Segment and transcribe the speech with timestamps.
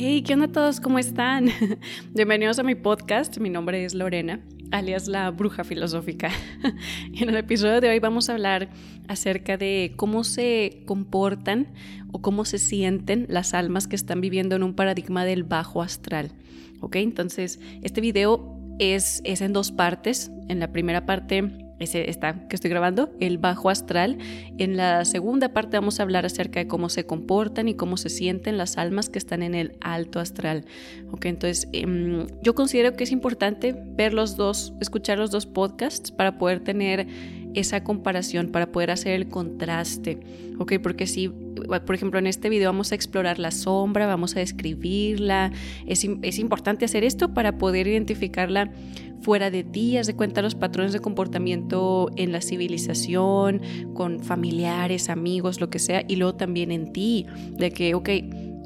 [0.00, 0.78] Hey, ¿qué onda a todos?
[0.78, 1.48] ¿Cómo están?
[2.14, 3.36] Bienvenidos a mi podcast.
[3.38, 4.38] Mi nombre es Lorena,
[4.70, 6.30] alias la bruja filosófica.
[7.20, 8.68] en el episodio de hoy vamos a hablar
[9.08, 11.66] acerca de cómo se comportan
[12.12, 16.30] o cómo se sienten las almas que están viviendo en un paradigma del bajo astral.
[16.80, 16.94] ¿Ok?
[16.94, 20.30] Entonces, este video es, es en dos partes.
[20.46, 24.18] En la primera parte ese está que estoy grabando, el bajo astral.
[24.58, 28.08] En la segunda parte vamos a hablar acerca de cómo se comportan y cómo se
[28.08, 30.64] sienten las almas que están en el alto astral.
[31.10, 36.10] Ok, entonces em, yo considero que es importante ver los dos, escuchar los dos podcasts
[36.10, 37.06] para poder tener
[37.58, 40.20] esa comparación, para poder hacer el contraste.
[40.58, 44.40] Ok, porque si, por ejemplo, en este video vamos a explorar la sombra, vamos a
[44.40, 45.52] describirla.
[45.86, 48.70] Es, es importante hacer esto para poder identificarla
[49.20, 53.60] fuera de ti, haz de cuenta los patrones de comportamiento en la civilización,
[53.94, 58.08] con familiares, amigos, lo que sea, y luego también en ti, de que, ok,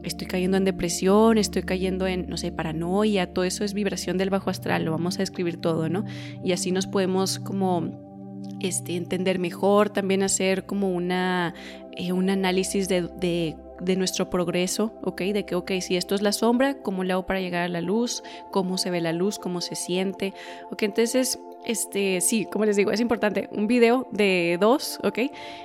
[0.02, 4.30] estoy cayendo en depresión, estoy cayendo en, no sé, paranoia, todo eso es vibración del
[4.30, 6.04] bajo astral, lo vamos a describir todo, ¿no?
[6.44, 8.11] Y así nos podemos como
[8.60, 11.54] este, entender mejor, también hacer como una,
[11.96, 15.22] eh, un análisis de, de nuestro progreso, ¿ok?
[15.22, 17.80] De que, ok, si esto es la sombra, ¿cómo le hago para llegar a la
[17.80, 18.22] luz?
[18.50, 19.38] ¿Cómo se ve la luz?
[19.38, 20.34] ¿Cómo se siente?
[20.70, 20.82] ¿Ok?
[20.84, 25.18] Entonces, este, sí, como les digo, es importante un video de dos, ¿ok?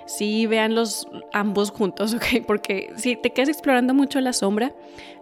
[0.05, 2.45] Sí, vean los ambos juntos, ¿ok?
[2.45, 4.73] Porque si te quedas explorando mucho la sombra,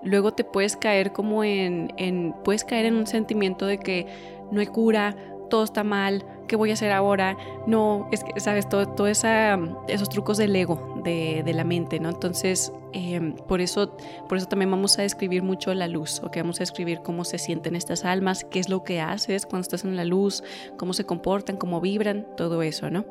[0.03, 4.08] luego te puedes caer como en, en puedes caer en un sentimiento de que
[4.52, 5.16] no hay cura,
[5.50, 7.38] todo está mal, ¿qué voy a hacer ahora?
[7.68, 8.68] No, es que, ¿sabes?
[8.68, 12.10] Todo, todo esos trucos del ego, de, de la mente, ¿no?
[12.10, 13.96] Entonces, em, por, eso,
[14.28, 16.38] por eso también vamos a describir mucho la luz, ¿ok?
[16.38, 19.84] Vamos a describir cómo se sienten estas almas, qué es lo que haces cuando estás
[19.84, 20.44] en la luz,
[20.78, 23.06] cómo se comportan, cómo vibran, todo eso, ¿no?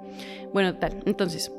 [0.52, 1.52] Bueno, tal, entonces,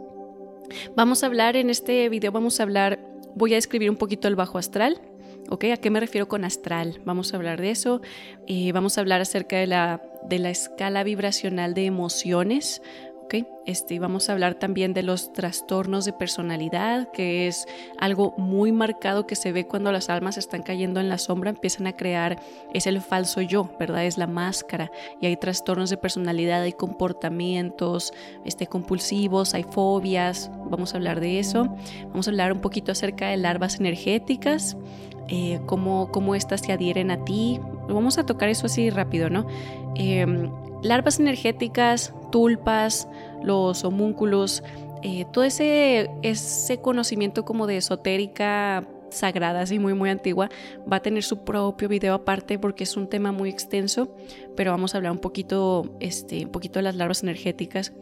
[0.95, 2.99] vamos a hablar en este video, vamos a hablar,
[3.35, 5.01] voy a describir un poquito el bajo astral,
[5.49, 5.65] ¿Ok?
[5.73, 7.01] ¿A qué me refiero con astral?
[7.05, 8.01] Vamos a hablar de eso.
[8.47, 12.81] Eh, vamos a hablar acerca de la, de la escala vibracional de emociones.
[13.25, 13.35] ¿ok?
[13.65, 17.65] Este, vamos a hablar también de los trastornos de personalidad, que es
[17.97, 21.87] algo muy marcado que se ve cuando las almas están cayendo en la sombra, empiezan
[21.87, 22.39] a crear,
[22.73, 24.05] es el falso yo, ¿verdad?
[24.05, 24.91] Es la máscara.
[25.19, 28.13] Y hay trastornos de personalidad, hay comportamientos
[28.45, 31.75] este, compulsivos, hay fobias, vamos a hablar de eso.
[32.09, 34.77] Vamos a hablar un poquito acerca de larvas energéticas,
[35.27, 37.59] eh, cómo, cómo éstas se adhieren a ti.
[37.87, 39.47] Vamos a tocar eso así rápido, ¿no?
[39.95, 40.51] Em,
[40.83, 43.07] larvas energéticas, tulpas,
[43.43, 44.63] los homúnculos,
[45.01, 50.49] eh, todo ese, ese conocimiento como de esotérica sagrada, así muy muy antigua,
[50.91, 54.15] va a tener su propio video aparte porque es un tema muy extenso,
[54.55, 57.93] pero vamos a hablar un poquito, este, un poquito de las larvas energéticas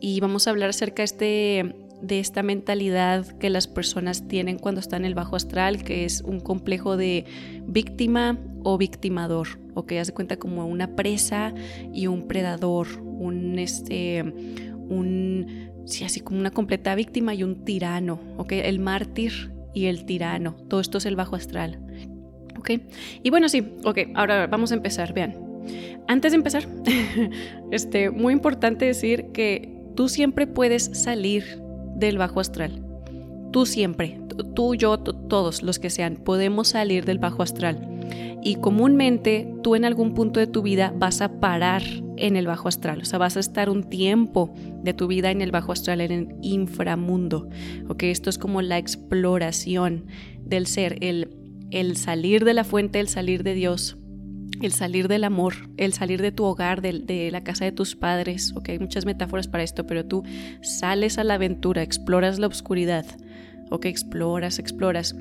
[0.00, 4.80] y vamos a hablar acerca de este de esta mentalidad que las personas tienen cuando
[4.80, 7.24] están en el bajo astral, que es un complejo de
[7.66, 11.54] víctima o victimador, o que hace cuenta como una presa
[11.92, 18.20] y un predador, un este, un, sí, así como una completa víctima y un tirano,
[18.36, 21.80] ok, el mártir y el tirano, todo esto es el bajo astral,
[22.58, 22.70] ok,
[23.22, 25.36] y bueno, sí, ok, ahora vamos a empezar, vean.
[26.06, 26.68] Antes de empezar,
[27.70, 31.63] este, muy importante decir que tú siempre puedes salir
[31.94, 32.84] del bajo astral.
[33.52, 34.20] Tú siempre,
[34.54, 37.88] tú, yo, todos los que sean, podemos salir del bajo astral.
[38.42, 41.82] Y comúnmente tú en algún punto de tu vida vas a parar
[42.16, 45.40] en el bajo astral, o sea, vas a estar un tiempo de tu vida en
[45.40, 47.48] el bajo astral, en el inframundo.
[47.88, 48.04] ¿ok?
[48.04, 50.06] Esto es como la exploración
[50.44, 51.30] del ser, el,
[51.70, 53.96] el salir de la fuente, el salir de Dios,
[54.64, 58.52] el salir del amor, el salir de tu hogar, de, la casa de tus padres,
[58.54, 60.24] ok, hay muchas metáforas para esto, pero tú
[60.62, 63.04] sales a la aventura, exploras la oscuridad,
[63.70, 65.14] ok, exploras, exploras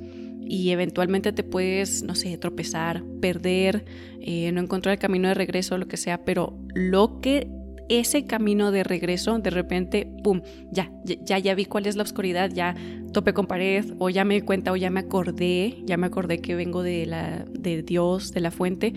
[0.45, 3.85] y eventualmente te puedes, no sé, tropezar, perder,
[4.21, 7.49] eh, no encontrar el camino de regreso, lo que sea, pero lo que
[7.89, 10.41] ese camino de regreso, de repente, ¡pum!
[10.71, 12.75] Ya, ya, ya vi cuál es la oscuridad, ya
[13.11, 16.39] topé con pared, o ya me di cuenta, o ya me acordé, ya me acordé
[16.39, 18.93] que vengo de, la, de Dios, de la fuente.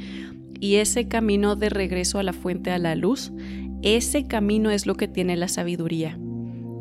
[0.61, 3.33] Y ese camino de regreso a la fuente, a la luz,
[3.83, 6.19] ese camino es lo que tiene la sabiduría.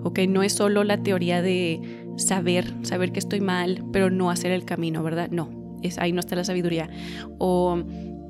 [0.04, 0.19] ¿Ok?
[0.30, 1.81] No es solo la teoría de
[2.18, 5.30] saber, saber que estoy mal, pero no hacer el camino, ¿verdad?
[5.31, 6.89] No, es, ahí no está la sabiduría.
[7.38, 7.83] O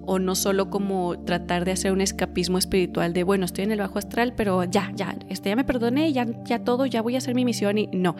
[0.06, 3.80] o no solo como tratar de hacer un escapismo espiritual de, bueno, estoy en el
[3.80, 7.18] bajo astral, pero ya, ya, este, ya me perdoné, ya, ya todo, ya voy a
[7.18, 8.16] hacer mi misión y no,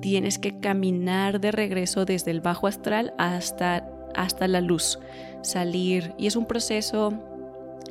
[0.00, 4.98] tienes que caminar de regreso desde el bajo astral hasta, hasta la luz,
[5.42, 7.12] salir y es un proceso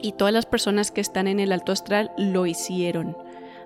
[0.02, 3.16] y todas las personas que están en el alto astral lo hicieron.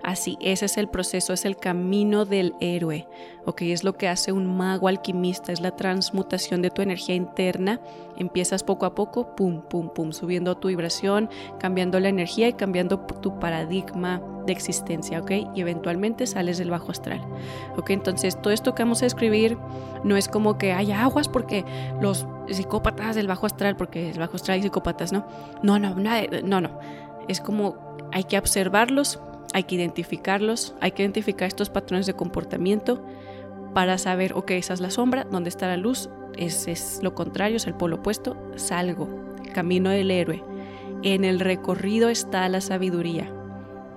[0.05, 3.07] Así, ese es el proceso, es el camino del héroe,
[3.45, 3.63] ¿ok?
[3.63, 7.81] Es lo que hace un mago alquimista, es la transmutación de tu energía interna.
[8.15, 11.27] Empiezas poco a poco, pum, pum, pum, subiendo tu vibración,
[11.59, 15.31] cambiando la energía y cambiando tu paradigma de existencia, ¿ok?
[15.55, 17.25] Y eventualmente sales del bajo astral,
[17.75, 17.89] ¿ok?
[17.89, 19.57] Entonces, todo esto que vamos a escribir
[20.03, 21.65] no es como que haya aguas porque
[21.99, 25.25] los psicópatas del bajo astral, porque el bajo astral hay psicópatas, ¿no?
[25.63, 26.79] No, no, no, no.
[27.27, 27.75] Es como
[28.11, 29.19] hay que observarlos,
[29.53, 33.05] hay que identificarlos, hay que identificar estos patrones de comportamiento
[33.73, 36.09] para saber, ok, esa es la sombra, ¿dónde está la luz?
[36.37, 39.09] Es, es lo contrario, es el polo opuesto, salgo,
[39.53, 40.43] camino del héroe.
[41.03, 43.31] En el recorrido está la sabiduría.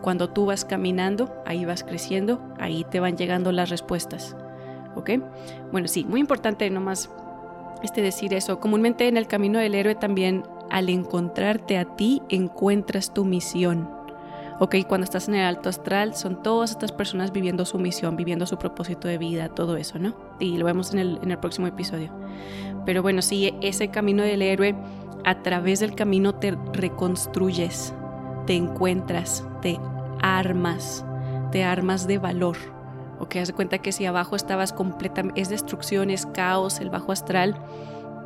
[0.03, 4.37] Cuando tú vas caminando, ahí vas creciendo, ahí te van llegando las respuestas.
[4.95, 5.11] ¿Ok?
[5.73, 7.11] Bueno, sí, muy importante nomás
[7.83, 8.61] este decir eso.
[8.61, 13.98] Comúnmente en el camino del héroe también al encontrarte a ti encuentras tu misión.
[14.61, 18.45] Ok, cuando estás en el alto astral son todas estas personas viviendo su misión, viviendo
[18.45, 20.17] su propósito de vida, todo eso, ¿no?
[20.41, 22.11] Y lo vemos en el, en el próximo episodio.
[22.85, 24.75] Pero bueno, sí, ese camino del héroe,
[25.25, 27.95] a través del camino te reconstruyes,
[28.47, 29.79] te encuentras, te
[30.23, 31.05] armas,
[31.53, 32.57] te armas de valor.
[33.21, 37.13] Ok, haz de cuenta que si abajo estabas completamente, es destrucción, es caos, el bajo
[37.13, 37.55] astral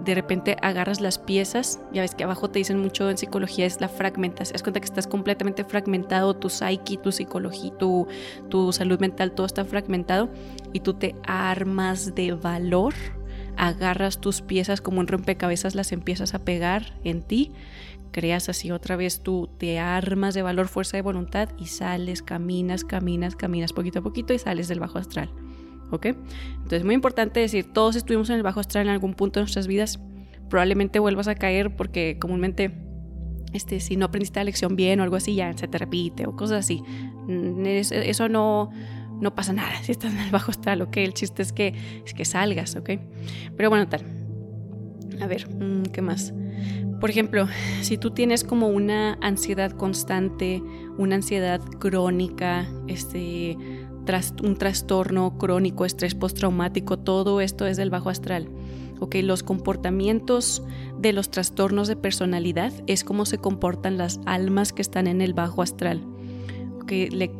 [0.04, 3.80] de repente agarras las piezas, ya ves que abajo te dicen mucho en psicología es
[3.80, 8.06] la fragmentación, es cuenta que estás completamente fragmentado, tu psyche, tu psicología, tu,
[8.48, 10.30] tu salud mental, todo está fragmentado
[10.72, 12.94] y tú te armas de valor,
[13.56, 17.52] agarras tus piezas como un rompecabezas, las empiezas a pegar en ti,
[18.10, 22.84] creas así otra vez tú te armas de valor, fuerza de voluntad y sales, caminas,
[22.84, 25.30] caminas, caminas poquito a poquito y sales del bajo astral.
[25.92, 26.06] ¿Ok?
[26.06, 29.66] Entonces, muy importante decir, todos estuvimos en el bajo astral en algún punto de nuestras
[29.66, 30.00] vidas,
[30.48, 32.72] probablemente vuelvas a caer porque comúnmente,
[33.52, 36.36] este, si no aprendiste la lección bien o algo así, ya se te repite o
[36.36, 36.82] cosas así.
[37.26, 38.70] Mm, eso no,
[39.20, 40.96] no pasa nada si estás en el bajo astral, ¿ok?
[40.98, 41.74] El chiste es que,
[42.04, 42.90] es que salgas, ¿ok?
[43.56, 44.02] Pero bueno, tal.
[45.20, 46.34] A ver, mm, ¿qué más?
[47.00, 47.48] Por ejemplo,
[47.80, 50.62] si tú tienes como una ansiedad constante,
[50.98, 53.56] una ansiedad crónica, este,
[54.42, 58.48] un trastorno crónico, estrés postraumático, todo esto es del bajo astral.
[59.00, 60.62] Okay, los comportamientos
[60.98, 65.34] de los trastornos de personalidad es cómo se comportan las almas que están en el
[65.34, 66.04] bajo astral.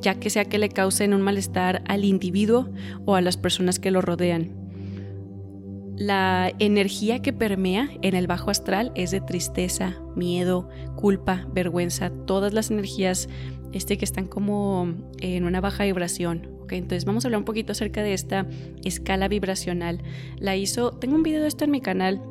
[0.01, 2.71] Ya que sea que le causen un malestar al individuo
[3.05, 4.63] o a las personas que lo rodean.
[5.97, 12.55] La energía que permea en el bajo astral es de tristeza, miedo, culpa, vergüenza, todas
[12.55, 13.29] las energías
[13.73, 16.52] este, que están como en una baja vibración.
[16.77, 18.47] Entonces vamos a hablar un poquito acerca de esta
[18.85, 20.01] escala vibracional.
[20.39, 22.23] La hizo, tengo un video de esto en mi canal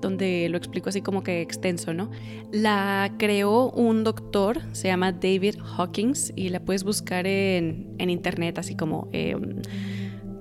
[0.00, 2.10] donde lo explico así como que extenso, ¿no?
[2.52, 8.58] La creó un doctor, se llama David Hawkins y la puedes buscar en, en internet
[8.58, 9.08] así como...
[9.12, 9.62] Em,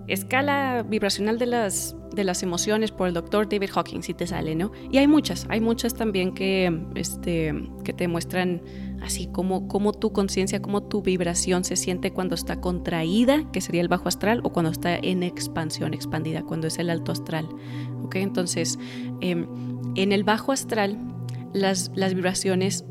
[0.07, 4.55] escala vibracional de las, de las emociones por el doctor David Hawkins, si te sale,
[4.55, 4.71] ¿no?
[4.91, 7.53] Y hay muchas, hay muchas también que, este,
[7.83, 8.61] que te muestran
[9.01, 13.87] así como, tu conciencia, como tu vibración se siente cuando está contraída, que sería el
[13.87, 17.47] bajo astral, o cuando está en expansión, expandida, cuando es el alto astral.
[18.03, 18.15] ¿Ok?
[18.15, 18.79] Entonces,
[19.21, 19.47] em,
[19.95, 20.97] en el bajo astral,
[21.53, 22.85] las, las vibraciones,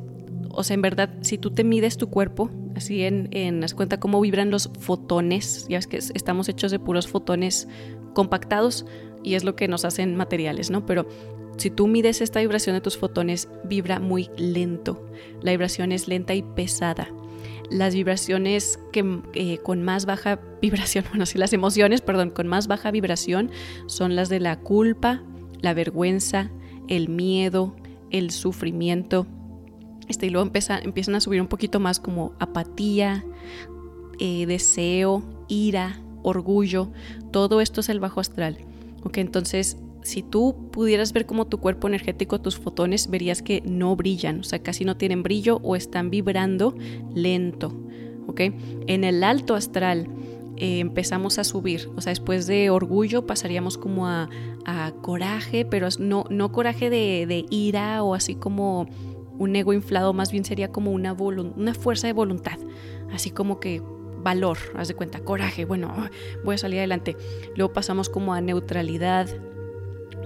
[0.50, 4.20] o sea, en verdad, si tú te mides tu cuerpo, así en, en cuenta cómo
[4.20, 7.68] vibran los fotones, ya ves que estamos hechos de puros fotones
[8.14, 8.86] compactados
[9.22, 10.86] y es lo que nos hacen materiales, ¿no?
[10.86, 11.06] Pero
[11.56, 15.06] si tú mides esta vibración de tus fotones, vibra muy lento.
[15.42, 17.08] La vibración es lenta y pesada.
[17.70, 22.66] Las vibraciones que eh, con más baja vibración, bueno, sí, las emociones, perdón, con más
[22.66, 23.50] baja vibración
[23.86, 25.22] son las de la culpa,
[25.60, 26.50] la vergüenza,
[26.88, 27.76] el miedo,
[28.10, 29.26] el sufrimiento,
[30.08, 33.24] este, y luego empiezan a subir un poquito más como apatía,
[34.18, 36.90] eh, deseo, ira, orgullo.
[37.30, 38.58] Todo esto es el bajo astral.
[39.04, 43.94] Ok, entonces si tú pudieras ver como tu cuerpo energético, tus fotones, verías que no
[43.96, 46.74] brillan, o sea, casi no tienen brillo o están vibrando
[47.14, 47.72] lento.
[48.26, 48.40] ¿ok?
[48.86, 50.08] En el alto astral
[50.56, 54.28] eh, empezamos a subir, o sea, después de orgullo pasaríamos como a,
[55.00, 58.86] coraje, pero no, no coraje de, de ira o así como
[59.38, 62.58] un ego inflado más bien sería como una, una fuerza de voluntad,
[63.12, 63.82] así como que
[64.22, 65.94] valor, haz de cuenta, coraje, bueno,
[66.44, 67.16] voy a salir adelante.
[67.56, 69.28] Luego pasamos como a neutralidad,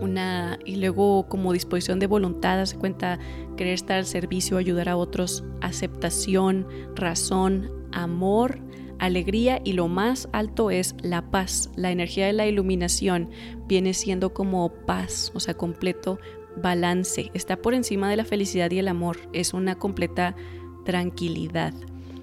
[0.00, 3.18] una y luego como disposición de voluntad, haz de cuenta,
[3.56, 8.60] querer estar al servicio, ayudar a otros, aceptación, razón, amor,
[8.98, 11.70] alegría y lo más alto es la paz.
[11.76, 13.30] La energía de la iluminación
[13.66, 16.18] viene siendo como paz, o sea, completo
[16.62, 20.34] balance, está por encima de la felicidad y el amor, es una completa
[20.84, 21.74] tranquilidad.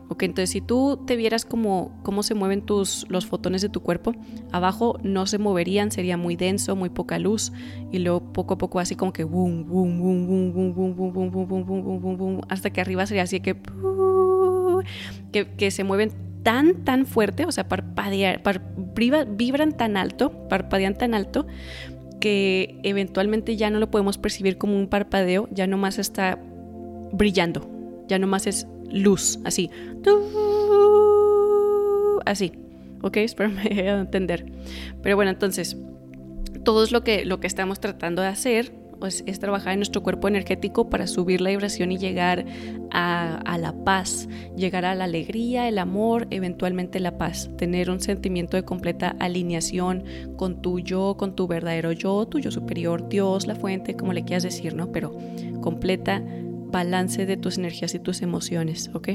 [0.09, 3.81] Ok, entonces si tú te vieras como cómo se mueven tus, los fotones de tu
[3.81, 4.13] cuerpo,
[4.51, 7.51] abajo no se moverían, sería muy denso, muy poca luz,
[7.91, 11.13] y luego poco a poco así como que boom, boom, boom, boom, boom, boom, boom,
[11.13, 13.55] boom, boom, boom, boom, boom, boom, hasta que arriba sería así que,
[15.31, 16.11] que, que se mueven
[16.43, 18.41] tan, tan fuerte, o sea, parpadear,
[19.29, 21.47] vibran tan alto, parpadean tan alto,
[22.19, 26.39] que eventualmente ya no lo podemos percibir como un parpadeo, ya nomás está
[27.11, 27.69] brillando,
[28.07, 29.69] ya nomás es luz, así.
[32.25, 32.53] Así.
[33.01, 33.17] ¿Ok?
[33.17, 34.45] Espero me entender.
[35.01, 35.77] Pero bueno, entonces,
[36.63, 40.01] todo es lo que, lo que estamos tratando de hacer pues, es trabajar en nuestro
[40.01, 42.45] cuerpo energético para subir la vibración y llegar
[42.91, 47.99] a, a, la paz, llegar a la alegría, el amor, eventualmente la paz, tener un
[47.99, 50.05] sentimiento de completa alineación
[50.37, 54.23] con tu yo, con tu verdadero yo, tu yo superior, Dios, la fuente, como le
[54.23, 54.93] quieras decir, ¿no?
[54.93, 55.13] Pero
[55.59, 56.23] completa
[56.73, 59.09] balance de tus energías y tus emociones, ¿ok?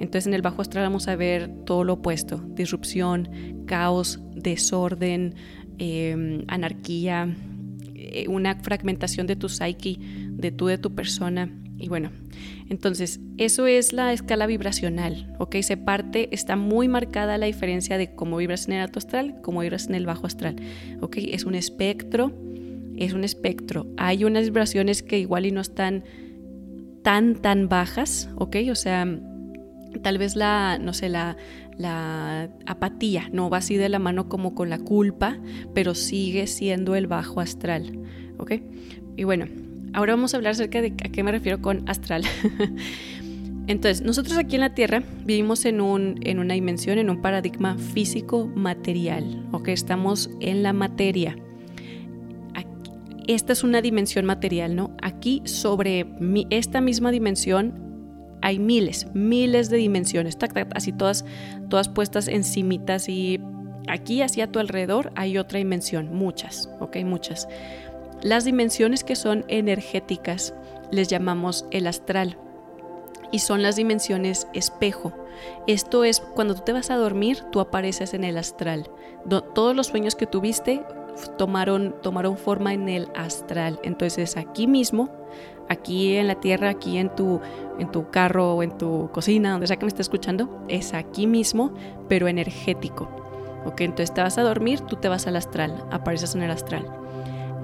[0.00, 3.28] Entonces en el bajo astral vamos a ver todo lo opuesto, disrupción,
[3.66, 5.34] caos, desorden,
[5.78, 7.36] eh, anarquía,
[7.94, 9.98] eh, una fragmentación de tu psyche,
[10.30, 11.52] de tú, de tu persona.
[11.78, 12.10] Y bueno,
[12.70, 15.56] entonces eso es la escala vibracional, ¿ok?
[15.60, 19.60] Se parte, está muy marcada la diferencia de cómo vibras en el alto astral, cómo
[19.60, 20.56] vibras en el bajo astral,
[21.02, 21.16] ¿ok?
[21.18, 22.32] Es un espectro,
[22.96, 23.86] es un espectro.
[23.98, 26.04] Hay unas vibraciones que igual y no están
[27.04, 28.56] tan, tan bajas, ¿ok?
[28.72, 29.06] O sea,
[30.02, 31.36] tal vez la, no sé, la,
[32.66, 35.38] apatía, no va así de la mano como con la culpa,
[35.74, 37.98] pero sigue siendo el bajo astral,
[38.38, 38.54] ¿ok?
[39.16, 39.46] Y bueno,
[39.92, 42.24] ahora vamos a hablar acerca de a qué me refiero con astral.
[43.66, 47.76] Entonces, nosotros aquí en la Tierra vivimos en, un, en una dimensión, en un paradigma
[47.76, 49.68] físico-material, ¿ok?
[49.68, 51.36] Estamos en la materia.
[53.26, 54.90] Esta es una dimensión material, ¿no?
[55.02, 56.06] Aquí sobre
[56.50, 57.72] esta misma dimensión
[58.42, 60.36] hay miles, miles de dimensiones,
[60.74, 61.24] así todas,
[61.70, 63.40] todas puestas encimitas y
[63.88, 67.48] aquí hacia tu alrededor hay otra dimensión, muchas, ok, muchas.
[68.22, 70.54] Las dimensiones que son energéticas
[70.90, 72.36] les llamamos el astral
[73.32, 75.12] y son las dimensiones espejo.
[75.66, 78.90] Esto es cuando tú te vas a dormir, tú apareces en el astral.
[79.54, 80.82] todos los sueños que tuviste
[81.38, 83.80] tomaron, tomaron forma en el astral.
[83.82, 85.10] Entonces aquí mismo
[85.68, 87.40] aquí en la tierra, aquí en tu,
[87.78, 91.26] en tu carro o en tu cocina, donde sea que me esté escuchando, es aquí
[91.26, 91.72] mismo,
[92.08, 93.08] pero energético.
[93.66, 96.86] Ok, entonces te vas a dormir, tú te vas al astral, apareces en el astral.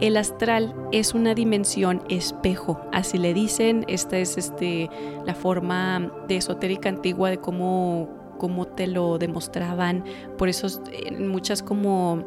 [0.00, 4.88] El astral es una dimensión espejo, así le dicen, esta es este,
[5.26, 10.04] la forma de esotérica antigua de cómo, cómo te lo demostraban,
[10.38, 12.24] por eso en muchas como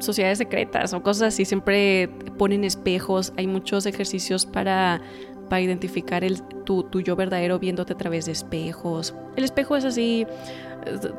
[0.00, 5.00] sociedades secretas o cosas así, siempre ponen espejos, hay muchos ejercicios para,
[5.48, 9.14] para identificar el, tu, tu, yo verdadero viéndote a través de espejos.
[9.36, 10.26] El espejo es así,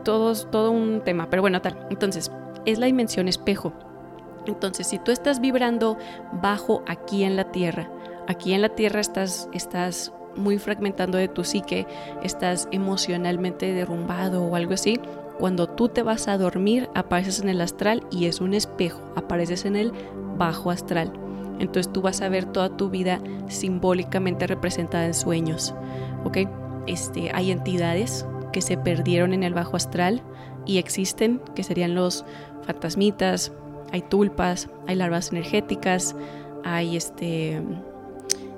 [0.03, 1.77] todo, todo un tema, pero bueno, tal.
[1.89, 2.31] Entonces,
[2.65, 3.73] es la dimensión espejo.
[4.45, 5.97] Entonces, si tú estás vibrando
[6.41, 7.89] bajo aquí en la Tierra,
[8.27, 11.85] aquí en la Tierra estás, estás muy fragmentando de tu psique,
[12.23, 14.99] estás emocionalmente derrumbado o algo así,
[15.39, 19.63] cuando tú te vas a dormir, apareces en el astral y es un espejo, apareces
[19.63, 19.93] en el
[20.37, 21.13] bajo astral.
[21.59, 25.73] Entonces tú vas a ver toda tu vida simbólicamente representada en sueños.
[26.25, 26.39] ¿Ok?
[26.87, 30.21] Este, hay entidades que se perdieron en el bajo astral
[30.65, 32.25] y existen, que serían los
[32.63, 33.53] fantasmitas,
[33.93, 36.15] hay tulpas, hay larvas energéticas,
[36.63, 37.61] hay este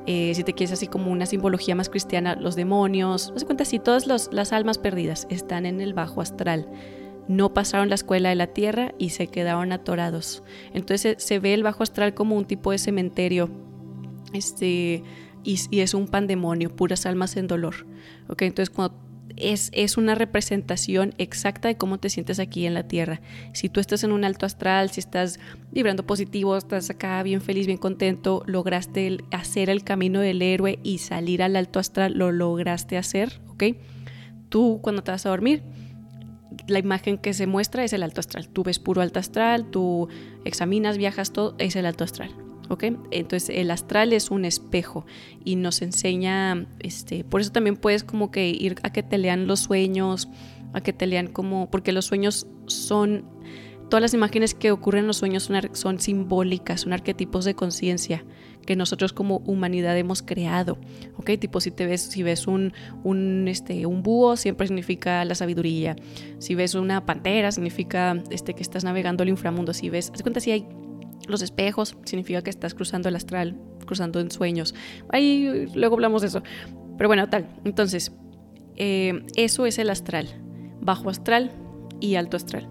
[0.07, 3.65] eh, si te quieres así como una simbología más cristiana, los demonios, no se cuenta
[3.65, 6.67] si todas las almas perdidas están en el bajo astral,
[7.27, 10.43] no pasaron la escuela de la tierra y se quedaron atorados.
[10.73, 13.49] Entonces se ve el bajo astral como un tipo de cementerio,
[14.33, 15.03] este,
[15.43, 17.85] y, es un pandemonio, puras almas en dolor.
[18.39, 18.95] Entonces cuando
[19.41, 23.21] es, una representación exacta de cómo te sientes aquí en la Tierra.
[23.53, 25.39] Si tú estás en un alto astral, si estás
[25.71, 30.99] vibrando positivo, estás acá bien feliz, bien contento, lograste hacer el camino del héroe y
[30.99, 33.63] salir al alto astral, lo lograste hacer, ¿ok?
[34.49, 35.63] Tú cuando te vas a dormir,
[36.67, 38.49] la imagen que se muestra es el alto astral.
[38.49, 40.09] Tú ves puro alto astral, tú
[40.45, 42.50] examinas, viajas, todo es el alto astral.
[43.11, 45.05] Entonces el astral es un espejo
[45.43, 49.47] y nos enseña, este, por eso también puedes como que ir a que te lean
[49.47, 50.29] los sueños,
[50.73, 53.25] a que te lean como, porque los sueños son,
[53.89, 58.23] todas las imágenes que ocurren en los sueños son, son simbólicas, son arquetipos de conciencia
[58.65, 60.77] que nosotros como humanidad hemos creado,
[61.17, 61.31] ¿ok?
[61.39, 62.73] Tipo si te ves, si ves un,
[63.03, 65.95] un, este, un búho siempre significa la sabiduría,
[66.39, 70.39] si ves una pantera significa este, que estás navegando el inframundo, si ves, haz cuenta
[70.39, 70.67] si hay
[71.27, 74.75] los espejos significa que estás cruzando el astral, cruzando en sueños.
[75.09, 76.43] Ahí luego hablamos de eso.
[76.97, 77.47] Pero bueno, tal.
[77.63, 78.11] Entonces,
[78.75, 80.27] eh, eso es el astral,
[80.81, 81.51] bajo astral
[81.99, 82.67] y alto astral.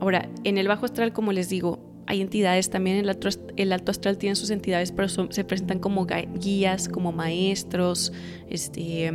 [0.00, 3.92] Ahora, en el bajo astral, como les digo, hay entidades también, el alto, el alto
[3.92, 8.12] astral tiene sus entidades, pero se presentan como guías, como maestros,
[8.48, 9.12] este,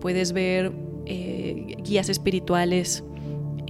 [0.00, 0.72] puedes ver
[1.04, 3.04] eh, guías espirituales,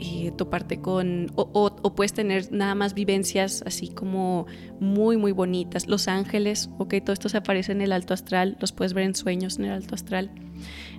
[0.01, 4.47] eh, toparte con, o, puedes tener nada más vivencias así como
[4.81, 5.89] muy, muy bonitas.
[5.89, 9.15] Los ángeles, ok, todo esto se aparece en el alto astral, los puedes ver en
[9.15, 10.31] sueños en el alto astral.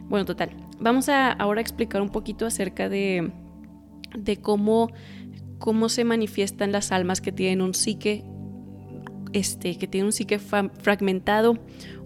[0.10, 3.32] Bueno, total, vamos a ahora explicar un poquito acerca de,
[4.18, 4.90] de cómo
[5.62, 8.26] cómo se manifiestan las almas que tienen un psique,
[9.32, 11.60] este, que tienen un psique fragmentado,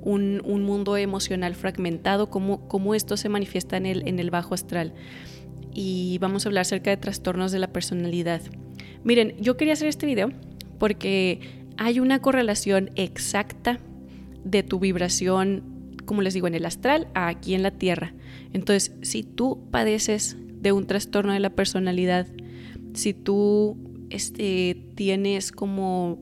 [0.04, 4.94] un, mundo emocional fragmentado, cómo, cómo, esto se manifiesta en el, en el bajo astral.
[5.76, 8.42] Y vamos a hablar acerca de trastornos de la personalidad.
[9.04, 10.32] Miren, yo quería hacer este video
[10.80, 13.80] porque hay una correlación exacta
[14.44, 18.14] de tu vibración, como les digo, en el astral a aquí en la Tierra.
[18.54, 22.28] Entonces, si tú padeces de un trastorno de la personalidad,
[22.94, 23.78] si tú
[24.10, 26.20] este, tienes como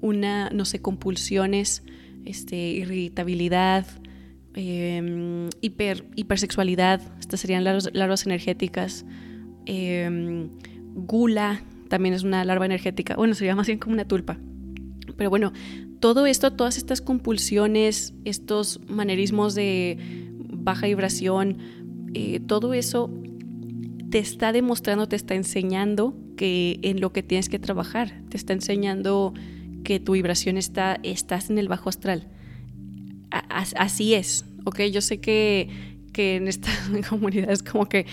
[0.00, 1.82] una, no sé, compulsiones,
[2.24, 3.86] este, irritabilidad,
[4.56, 9.04] em, hiper, hipersexualidad, estas serían larvas, larvas energéticas,
[9.66, 10.48] em,
[10.94, 14.38] gula, también es una larva energética, bueno, sería más bien como una tulpa.
[15.16, 15.52] Pero bueno,
[16.00, 19.98] todo esto, todas estas compulsiones, estos manerismos de
[20.38, 21.58] baja vibración,
[22.14, 23.10] eh, todo eso
[24.10, 28.52] te está demostrando, te está enseñando que en lo que tienes que trabajar, te está
[28.52, 29.34] enseñando
[29.84, 32.28] que tu vibración está, estás en el bajo astral.
[33.30, 34.82] Así es, ¿ok?
[34.92, 35.68] Yo sé que,
[36.12, 36.70] que en esta
[37.08, 38.06] comunidad es como que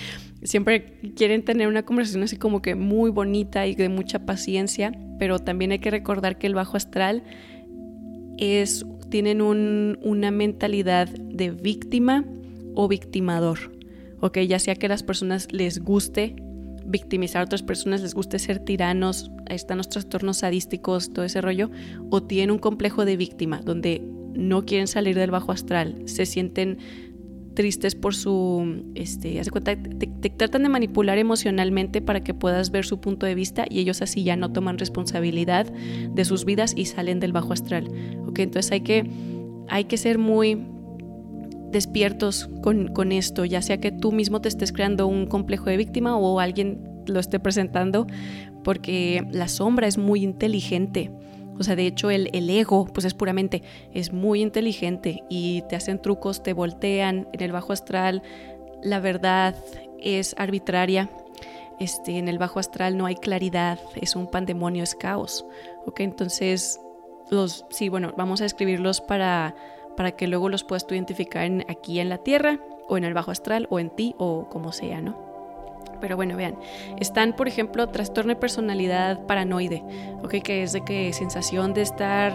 [0.43, 5.39] siempre quieren tener una conversación así como que muy bonita y de mucha paciencia, pero
[5.39, 7.23] también hay que recordar que el bajo astral
[8.37, 12.25] es, tienen una mentalidad de víctima
[12.75, 13.73] o victimador
[14.23, 16.37] ok, ya sea que a las personas les guste
[16.85, 21.41] victimizar a otras personas, les guste ser tiranos, ahí están los trastornos sadísticos, todo ese
[21.41, 21.69] rollo,
[22.09, 24.01] o tienen un complejo de víctima, donde
[24.33, 26.77] no quieren salir del bajo astral, se sienten
[27.53, 32.99] tristes por su, este, cuenta, te, tratan de manipular emocionalmente para que puedas ver su
[32.99, 37.19] punto de vista y ellos así ya no toman responsabilidad de sus vidas y salen
[37.19, 37.89] del bajo astral,
[38.27, 39.09] ok, entonces hay que,
[39.69, 40.65] hay que ser muy
[41.73, 46.15] despiertos con, esto, ya sea que tú mismo te estés creando un complejo de víctima
[46.15, 48.07] o alguien lo esté presentando,
[48.63, 51.11] porque la sombra es muy inteligente.
[51.59, 53.63] O sea, de hecho el, el, ego, pues es puramente,
[53.93, 58.23] es muy inteligente y te hacen trucos, te voltean en el bajo astral,
[58.81, 59.55] la verdad
[59.99, 61.09] es arbitraria,
[61.79, 65.45] este, en el bajo astral no hay claridad, es un pandemonio, es caos.
[65.85, 66.79] Ok, entonces,
[67.29, 69.55] los, sí, bueno, vamos a escribirlos para
[69.95, 73.31] para que luego los puedas tú identificar aquí en la Tierra o en el bajo
[73.31, 75.22] astral o en ti o como sea, ¿no?
[76.03, 76.59] Pero bueno, vean,
[76.99, 79.81] están, por ejemplo, trastorno de personalidad paranoide,
[80.21, 80.43] ¿ok?
[80.43, 82.33] Que es de que sensación de estar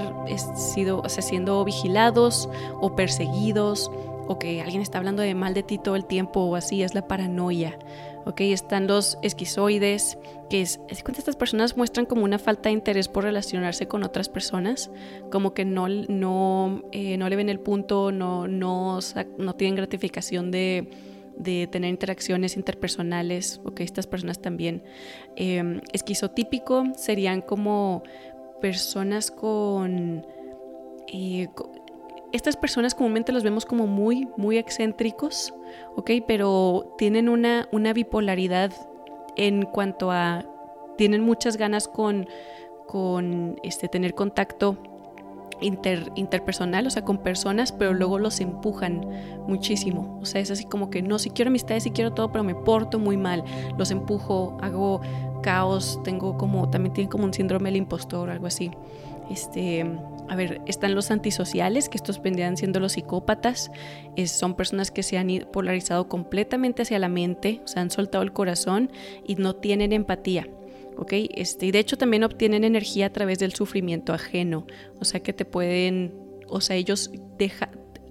[0.56, 2.48] sido, o sea, siendo vigilados
[2.80, 3.90] o perseguidos
[4.26, 6.94] o que alguien está hablando de mal de ti todo el tiempo o así, es
[6.94, 7.78] la paranoia.
[8.24, 8.40] ¿ok?
[8.40, 10.16] Están los esquizoides,
[10.48, 14.02] que es, es cuando estas personas muestran como una falta de interés por relacionarse con
[14.02, 14.90] otras personas,
[15.30, 19.00] como que no, no, eh, no le ven el punto, no, no,
[19.36, 20.88] no tienen gratificación de,
[21.38, 24.82] de tener interacciones interpersonales, ok, estas personas también.
[25.36, 28.02] Eh, esquizotípico serían como
[28.60, 30.26] personas con,
[31.06, 31.48] eh,
[32.32, 35.54] estas personas comúnmente los vemos como muy, muy excéntricos,
[35.96, 36.10] ¿ok?
[36.26, 38.72] Pero tienen una, una bipolaridad
[39.36, 40.44] en cuanto a,
[40.96, 42.28] tienen muchas ganas con,
[42.86, 44.76] con este, tener contacto
[45.60, 49.06] Inter, interpersonal, o sea, con personas, pero luego los empujan
[49.46, 50.18] muchísimo.
[50.22, 52.54] O sea, es así como que no, si quiero amistades, si quiero todo, pero me
[52.54, 53.44] porto muy mal.
[53.76, 55.00] Los empujo, hago
[55.42, 58.70] caos, tengo como, también tienen como un síndrome del impostor, algo así.
[59.30, 59.84] Este,
[60.28, 63.70] a ver, están los antisociales, que estos vendrían siendo los psicópatas.
[64.26, 68.90] son personas que se han polarizado completamente hacia la mente, o han soltado el corazón
[69.26, 70.48] y no tienen empatía.
[70.98, 71.12] ¿Ok?
[71.34, 74.66] Este, y de hecho también obtienen energía a través del sufrimiento ajeno,
[75.00, 76.12] o sea que te pueden,
[76.48, 77.10] o sea, ellos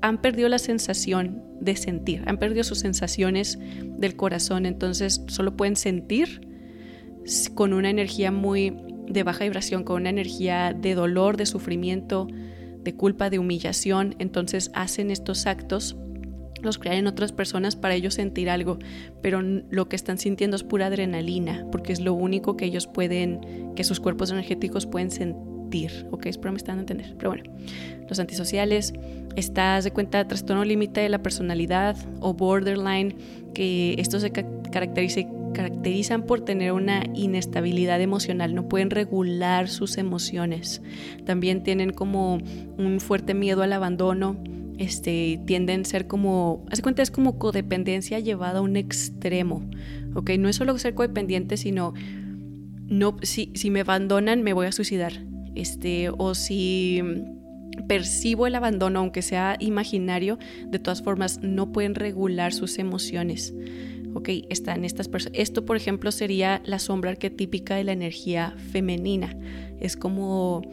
[0.01, 5.75] han perdido la sensación de sentir, han perdido sus sensaciones del corazón, entonces solo pueden
[5.75, 6.41] sentir
[7.55, 8.73] con una energía muy
[9.07, 12.27] de baja vibración, con una energía de dolor, de sufrimiento,
[12.79, 14.15] de culpa, de humillación.
[14.19, 15.97] Entonces hacen estos actos,
[16.61, 18.79] los crean en otras personas para ellos sentir algo,
[19.21, 23.73] pero lo que están sintiendo es pura adrenalina, porque es lo único que ellos pueden,
[23.75, 26.27] que sus cuerpos energéticos pueden sentir, ¿ok?
[26.27, 27.15] Espero me están a entender.
[27.17, 27.43] Pero bueno,
[28.07, 28.93] los antisociales,
[29.35, 33.15] estás de cuenta trastorno límite de la personalidad o borderline,
[33.53, 35.21] que esto se caracteriza
[35.57, 40.83] caracterizan por tener una inestabilidad emocional, no pueden regular sus emociones.
[41.25, 42.37] También tienen como
[42.77, 44.37] un fuerte miedo al abandono,
[44.77, 49.69] este, tienden a ser como, hace cuenta, es como codependencia llevada a un extremo,
[50.15, 50.31] ¿ok?
[50.39, 51.93] No es solo ser codependiente, sino,
[52.87, 55.13] no, si, si me abandonan me voy a suicidar,
[55.55, 57.01] este, o si
[57.87, 63.53] percibo el abandono, aunque sea imaginario, de todas formas no pueden regular sus emociones
[64.17, 65.39] ok, están estas personas.
[65.39, 69.35] Esto, por ejemplo, sería la sombra arquetípica de la energía femenina.
[69.79, 70.63] Es como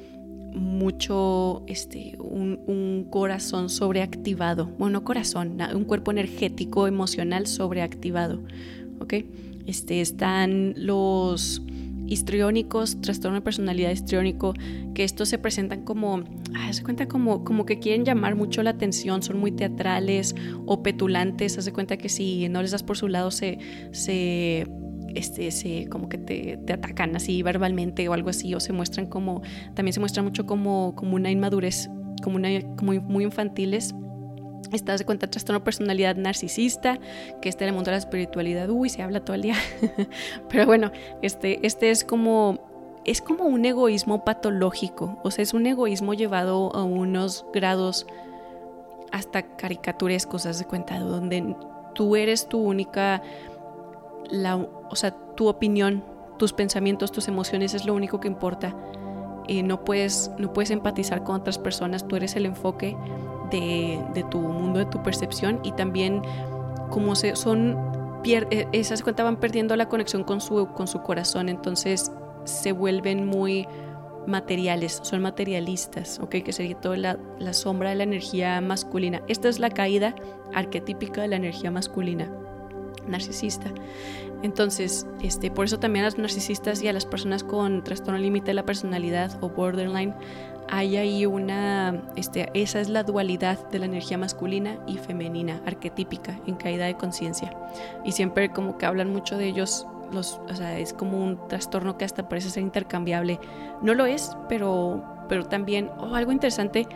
[0.55, 4.67] mucho, este, un, corazón sobreactivado.
[4.79, 8.43] Bueno, corazón, un cuerpo energético, emocional sobreactivado,
[9.01, 9.15] ok.
[9.67, 11.63] Este, están los
[12.07, 14.55] histriónicos, trastorno de personalidad histriónico,
[14.95, 16.23] que estos se presentan como,
[16.55, 20.35] ah, se cuenta como, como que quieren llamar mucho la atención, son muy teatrales
[20.67, 23.59] o petulantes, hace cuenta que si no les das por su lado se
[25.15, 29.07] este, se, como que te, te, atacan así verbalmente o algo así, o se muestran
[29.07, 29.43] como,
[29.75, 31.91] también se muestra mucho como, como una inmadurez,
[32.23, 33.95] como, una, como muy infantiles
[34.73, 36.99] Estás de cuenta trastorno personalidad narcisista,
[37.41, 39.57] que está en el mundo de la espiritualidad, uy, se habla todo el día.
[40.49, 40.91] Pero bueno,
[41.23, 42.73] este, este es como
[43.05, 48.07] es como un egoísmo patológico, o sea, es un egoísmo llevado a unos grados
[49.13, 51.55] hasta caricaturescos, haz de cuenta, donde
[51.95, 53.23] tú eres tu única,
[54.43, 56.05] o sea, tu opinión,
[56.39, 58.75] tus pensamientos, tus emociones es lo único que importa.
[59.47, 62.97] y no, puedes, no puedes empatizar con otras personas, tú eres el enfoque
[63.51, 66.23] de, tu mundo, de tu percepción y también
[66.91, 67.77] como se, son,
[68.25, 72.11] eh, esas cuentas van perdiendo la conexión con su, con su corazón, entonces
[72.45, 73.67] se vuelven muy
[74.27, 76.37] materiales, son materialistas, ¿ok?
[76.45, 79.23] Que sería toda la, sombra de la energía masculina.
[79.29, 80.15] Esta es la caída
[80.55, 82.31] arquetípica de la energía masculina,
[83.07, 83.73] narcisista.
[84.45, 88.49] Entonces, este, por eso también a los narcisistas y a las personas con trastorno límite
[88.49, 90.15] de la personalidad o borderline
[90.69, 96.39] hay ahí una, este, esa es la dualidad de la energía masculina y femenina, arquetípica,
[96.47, 97.57] en caída de conciencia.
[98.05, 101.97] Y siempre como que hablan mucho de ellos, los, o sea, es como un trastorno
[101.97, 103.41] que hasta parece ser intercambiable.
[103.81, 106.87] No lo es, pero, pero también, oh, algo interesante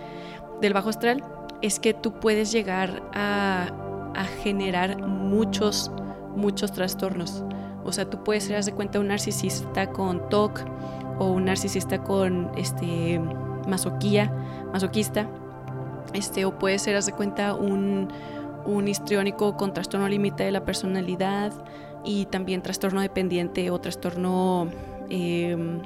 [0.61, 1.24] del bajo astral
[1.62, 3.70] es que tú puedes llegar a,
[4.14, 5.90] a generar muchos,
[6.38, 7.44] muchos trastornos.
[7.85, 10.61] O sea, tú puedes ser, cuenta, un narcisista con TOC
[11.18, 13.20] o un narcisista con este
[13.66, 14.33] masoquía,
[14.72, 15.29] masoquista,
[16.14, 18.09] este, o puede ser, cuenta, un,
[18.64, 21.53] un histriónico con trastorno límite de la personalidad
[22.05, 24.68] y también trastorno dependiente o trastorno
[25.11, 25.81] em,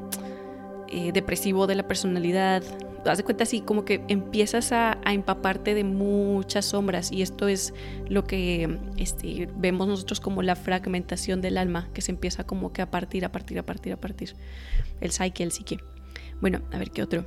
[0.93, 2.63] eh, depresivo de la personalidad.
[3.07, 7.73] Haz de cuenta así como que empiezas a, empaparte de muchas sombras y esto es
[8.11, 12.83] lo que este, vemos nosotros como la fragmentación del alma que se empieza como que
[12.83, 14.35] a partir, a partir, a partir, a partir.
[15.01, 15.79] El psique, el psique.
[16.43, 17.25] Bueno, a ver qué otro.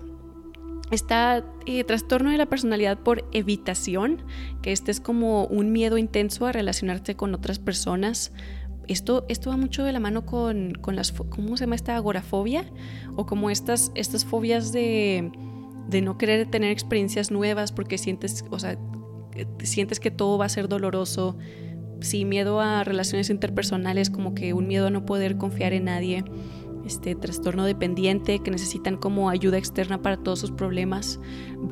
[0.92, 4.22] Está eh, trastorno de la personalidad por evitación,
[4.62, 8.32] que este es como un miedo intenso a relacionarse con otras personas.
[8.88, 12.66] Esto, esto va mucho de la mano con, con, las, ¿cómo se llama esta agorafobia?
[13.16, 15.32] O como estas, estas fobias de,
[15.88, 18.78] de no querer tener experiencias nuevas porque sientes, o sea,
[19.64, 21.38] sientes que todo va a ser doloroso.
[22.02, 26.24] Sí, miedo a relaciones interpersonales, como que un miedo a no poder confiar en nadie
[26.86, 31.20] este trastorno dependiente, que necesitan como ayuda externa para todos sus problemas.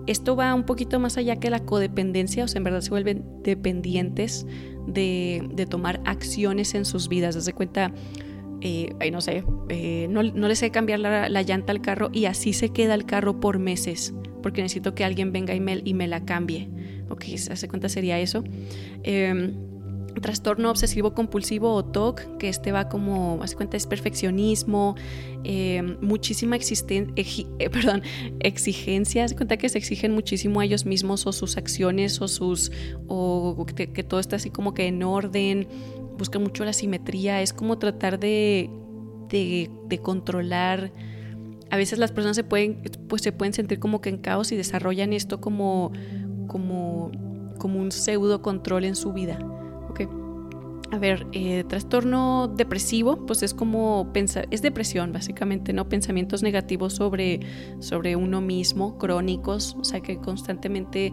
[0.07, 3.23] Esto va un poquito más allá que la codependencia, o sea, en verdad se vuelven
[3.43, 4.45] dependientes
[4.87, 7.35] de, tomar acciones en sus vidas.
[7.35, 7.93] Desde cuenta,
[8.61, 12.53] eh, no sé, eh, no, no, les sé cambiar la, llanta al carro y así
[12.53, 16.07] se queda el carro por meses, porque necesito que alguien venga y me, y me
[16.07, 16.69] la cambie.
[17.09, 18.43] Ok, hace cuenta sería eso.
[19.03, 19.72] Em,
[20.21, 24.95] trastorno obsesivo compulsivo o TOC, que este va como, hace cuenta, es perfeccionismo,
[25.43, 26.59] eh, muchísima eh,
[28.39, 32.71] exigencia, hace cuenta que se exigen muchísimo a ellos mismos o sus acciones o sus,
[33.07, 35.67] o que, todo está así como que en orden,
[36.17, 38.69] buscan mucho la simetría, es como tratar de,
[39.29, 40.91] de, de controlar.
[41.71, 44.55] A veces las personas se pueden, pues se pueden sentir como que en caos y
[44.55, 45.91] desarrollan esto como,
[46.47, 47.11] como,
[47.57, 49.39] como un pseudo control en su vida.
[50.91, 55.89] A ver, eh, trastorno depresivo, pues es como pensar, es depresión básicamente, ¿no?
[55.89, 57.39] Pensamientos negativos sobre,
[57.79, 61.11] sobre uno mismo, crónicos, o sea que constantemente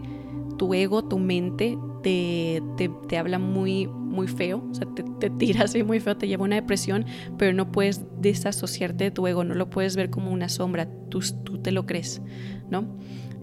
[0.57, 2.61] tu ego, tu mente, te,
[3.07, 6.43] te, habla muy, muy feo, o sea, te, te, tira así muy feo, te lleva
[6.43, 7.05] a una depresión,
[7.37, 11.21] pero no puedes desasociarte de tu ego, no lo puedes ver como una sombra, tú,
[11.43, 12.21] tú te lo crees,
[12.69, 12.85] ¿no?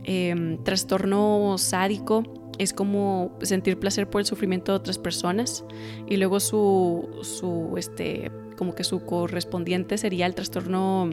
[0.04, 2.22] Em, trastorno sádico
[2.58, 5.64] es como sentir placer por el sufrimiento de otras personas
[6.06, 11.10] y luego su, su este, como que su correspondiente sería el trastorno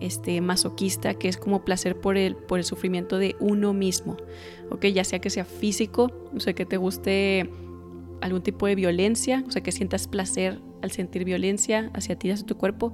[0.00, 4.16] este, masoquista, que es como placer por el, por el sufrimiento de uno mismo,
[4.70, 4.86] ¿ok?
[4.86, 7.50] Ya sea que sea físico, o sea, que te guste
[8.20, 12.46] algún tipo de violencia, o sea, que sientas placer al sentir violencia hacia ti, hacia
[12.46, 12.92] tu cuerpo,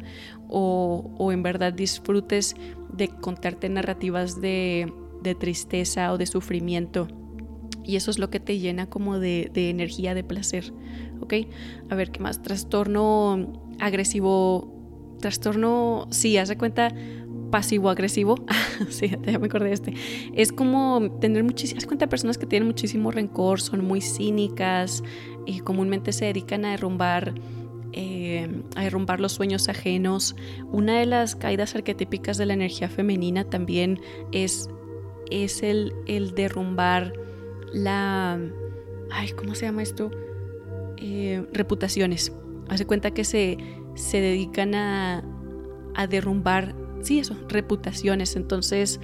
[0.48, 2.56] o, o en verdad disfrutes
[2.92, 7.08] de contarte narrativas de, de, tristeza o de sufrimiento.
[7.86, 10.72] Y eso es lo que te llena como de, de energía, de placer,
[11.20, 11.34] ¿ok?
[11.88, 12.42] A ver, ¿qué más?
[12.42, 14.76] Trastorno agresivo
[15.20, 16.94] trastorno, sí, haz de cuenta
[17.50, 18.36] pasivo-agresivo,
[18.88, 19.94] sí, ya me acordé de este,
[20.34, 25.02] es como tener muchísimas, cuenta personas que tienen muchísimo rencor, son muy cínicas
[25.46, 27.34] y comúnmente se dedican a derrumbar,
[27.92, 30.34] eh, a derrumbar los sueños ajenos.
[30.72, 34.00] Una de las caídas arquetípicas de la energía femenina también
[34.32, 34.68] es,
[35.30, 37.12] es el, el derrumbar
[37.72, 38.40] la,
[39.10, 40.10] ay, ¿cómo se llama esto?
[40.98, 42.32] Eh, reputaciones.
[42.68, 43.58] Hace cuenta que se
[43.96, 45.24] se dedican a,
[46.10, 48.36] derrumbar, sí, eso, reputaciones.
[48.36, 49.00] Entonces,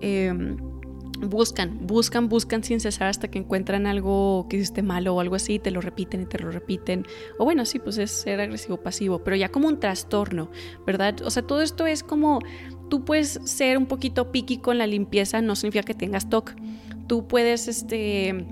[0.00, 0.56] em,
[1.20, 5.60] buscan, buscan, buscan sin cesar hasta que encuentran algo que hiciste malo o algo así,
[5.60, 7.06] te lo repiten y te lo repiten.
[7.38, 10.50] O bueno, sí, pues es ser agresivo pasivo, pero ya como un trastorno,
[10.84, 11.22] ¿verdad?
[11.24, 12.40] O sea, todo esto es como,
[12.90, 16.54] tú puedes ser un poquito piqui con la limpieza, no significa que tengas TOC.
[17.12, 18.46] Tú puedes, este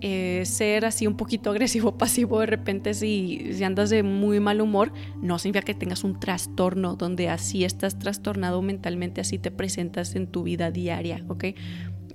[0.00, 4.90] eh, ser así un poquito agresivo, pasivo de repente si, andas de muy mal humor,
[5.20, 10.28] no significa que tengas un trastorno donde así estás trastornado mentalmente, así te presentas en
[10.28, 11.44] tu vida diaria, ¿ok?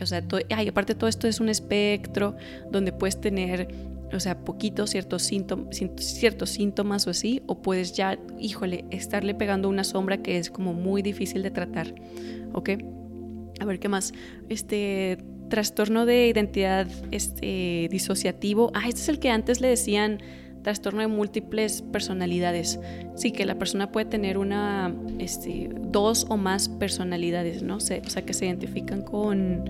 [0.01, 2.35] O sea, ay, aparte todo esto es un espectro
[2.71, 3.67] donde puedes tener,
[4.11, 5.29] o sea, poquitos ciertos
[5.97, 10.73] ciertos síntomas o así, o puedes ya, híjole, estarle pegando una sombra que es como
[10.73, 11.93] muy difícil de tratar,
[12.53, 12.71] ¿ok?
[13.59, 14.11] A ver, ¿qué más?
[14.49, 15.19] Este,
[15.51, 18.71] trastorno de identidad este, disociativo.
[18.73, 20.17] Ah, este es el que antes le decían
[20.63, 22.79] trastorno de múltiples personalidades.
[23.15, 27.75] Sí, que la persona puede tener una, este, dos o más personalidades, ¿no?
[27.75, 29.65] o sea, que se identifican con,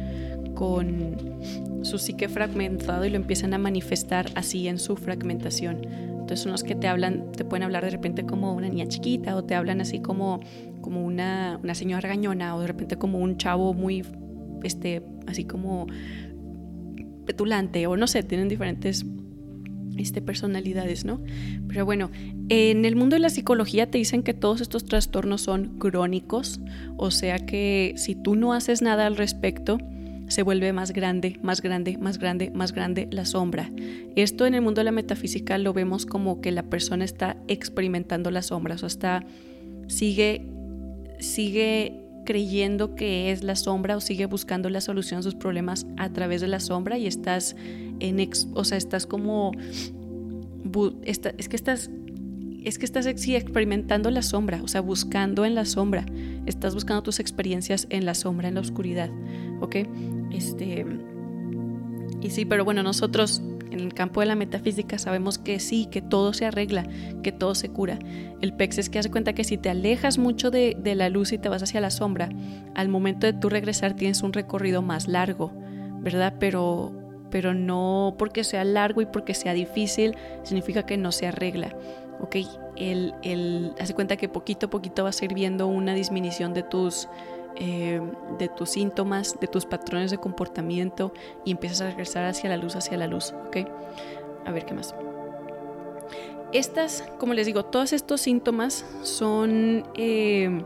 [0.54, 1.18] con
[1.82, 5.82] su psique fragmentado y lo empiezan a manifestar así en su fragmentación.
[6.12, 9.36] Entonces son los que te hablan, te pueden hablar de repente como una niña chiquita
[9.36, 10.40] o te hablan así como,
[10.82, 14.04] como una, una señora gañona o de repente como un chavo muy
[14.64, 15.88] este, así como
[17.26, 19.06] petulante o no sé, tienen diferentes
[19.98, 21.22] este, personalidades, ¿no?
[21.68, 22.10] Pero bueno,
[22.50, 26.60] en el mundo de la psicología te dicen que todos estos trastornos son crónicos,
[26.98, 29.78] o sea que si tú no haces nada al respecto,
[30.28, 33.70] se vuelve más grande, más grande, más grande, más grande la sombra.
[34.16, 38.32] Esto en el mundo de la metafísica lo vemos como que la persona está experimentando
[38.32, 39.26] las sombras, o está,
[39.88, 40.48] sigue,
[41.20, 46.10] sigue creyendo que es la sombra o sigue buscando la solución a sus problemas a
[46.10, 47.56] través de la sombra y estás
[48.00, 49.52] en o sea, estás como
[51.04, 51.90] es que estás
[52.64, 56.06] es que estás experimentando la sombra, o sea, buscando en la sombra,
[56.46, 59.10] estás buscando tus experiencias en la sombra, en la oscuridad,
[59.62, 59.78] ¿ok?
[60.32, 60.86] Este,
[62.22, 66.02] y sí, pero bueno, nosotros en el campo de la metafísica sabemos que sí, que
[66.02, 66.86] todo se arregla,
[67.24, 67.98] que todo se cura.
[68.42, 71.38] El PEX es que hace cuenta que si te alejas mucho de, la luz y
[71.38, 72.30] te vas hacia la sombra,
[72.76, 75.52] al momento de tú regresar tienes un recorrido más largo,
[76.02, 76.36] ¿verdad?
[76.40, 76.92] Pero,
[77.30, 81.76] pero no porque sea largo y porque sea difícil, significa que no se arregla.
[82.20, 82.36] ¿ok?
[82.76, 86.64] El, el, hace cuenta que poquito a poquito vas a ir viendo una disminución de
[86.64, 87.08] tus
[87.56, 88.02] eh,
[88.38, 91.14] de tus síntomas, de tus patrones de comportamiento
[91.46, 93.58] y empiezas a regresar hacia la luz, hacia la luz, ¿ok?
[94.46, 94.96] A ver qué más.
[96.54, 99.84] Estas, como les digo, todos estos síntomas son...
[99.96, 100.64] Eh,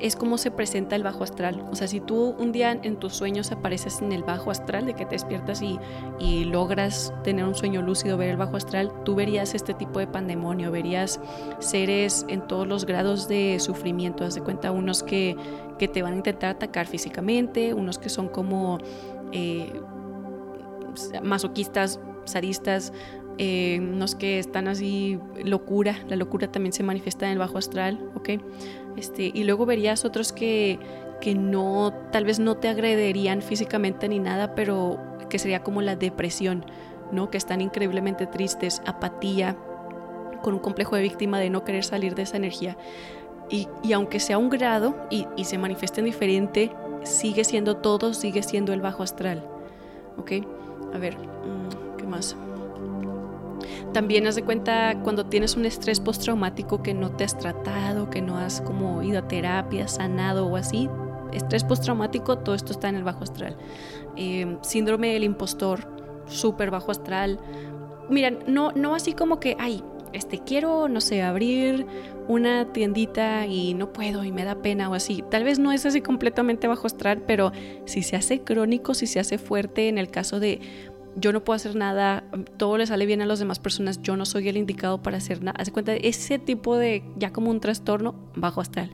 [0.00, 1.64] es como se presenta el bajo astral.
[1.70, 4.94] O sea, si tú un día en tus sueños apareces en el bajo astral, de
[4.94, 5.78] que te despiertas y,
[6.18, 10.06] y, logras tener un sueño lúcido, ver el bajo astral, tú verías este tipo de
[10.06, 11.20] pandemonio, verías
[11.60, 14.24] seres en todos los grados de sufrimiento.
[14.24, 15.36] Haz de cuenta unos que
[15.78, 18.78] que te van a intentar atacar físicamente, unos que son como
[19.32, 19.72] eh,
[21.22, 22.92] masoquistas, sadistas,
[23.38, 28.10] eh, unos que están así locura, la locura también se manifiesta en el bajo astral,
[28.14, 28.30] ¿ok?
[28.96, 30.78] Este, y luego verías otros que,
[31.20, 35.96] que no, tal vez no te agrederían físicamente ni nada, pero que sería como la
[35.96, 36.64] depresión,
[37.12, 37.30] ¿no?
[37.30, 39.56] Que están increíblemente tristes, apatía,
[40.42, 42.76] con un complejo de víctima de no querer salir de esa energía.
[43.50, 48.72] Y, aunque sea un grado y, y se manifieste diferente, sigue siendo todo, sigue siendo
[48.72, 49.46] el bajo astral.
[50.16, 50.32] ¿Ok?
[50.94, 52.36] a ver, mm, ¿qué más?
[53.94, 58.20] También haz de cuenta cuando tienes un estrés postraumático que no te has tratado, que
[58.20, 60.90] no has como ido a terapia, sanado o así.
[61.32, 63.56] Estrés postraumático, todo esto está en el bajo astral.
[64.16, 65.86] Em, síndrome del impostor,
[66.26, 67.38] súper bajo astral.
[68.10, 71.86] Miren, no, no así como que, ay, este, quiero, no sé, abrir
[72.26, 75.22] una tiendita y no puedo y me da pena o así.
[75.30, 77.52] Tal vez no es así completamente bajo astral, pero
[77.84, 80.60] si se hace crónico, si se hace fuerte en el caso de
[81.16, 82.24] yo no puedo hacer nada,
[82.56, 85.42] todo le sale bien a las demás personas, yo no soy el indicado para hacer
[85.42, 85.56] nada.
[85.60, 88.90] Hace cuenta de ese tipo de, ya como un trastorno bajo astral,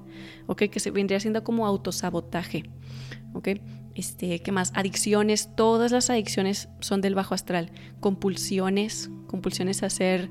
[0.47, 0.65] ¿ok?
[0.65, 2.65] Que se vendría siendo como autosabotaje,
[3.33, 3.49] ¿ok?
[3.95, 4.73] Este, ¿qué más?
[4.75, 7.73] Adicciones, todas las adicciones son del bajo astral.
[8.01, 10.31] Compulsiones, compulsiones a hacer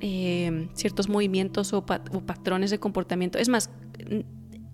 [0.00, 3.38] eh, ciertos movimientos o patrones de comportamiento.
[3.38, 3.70] Es más,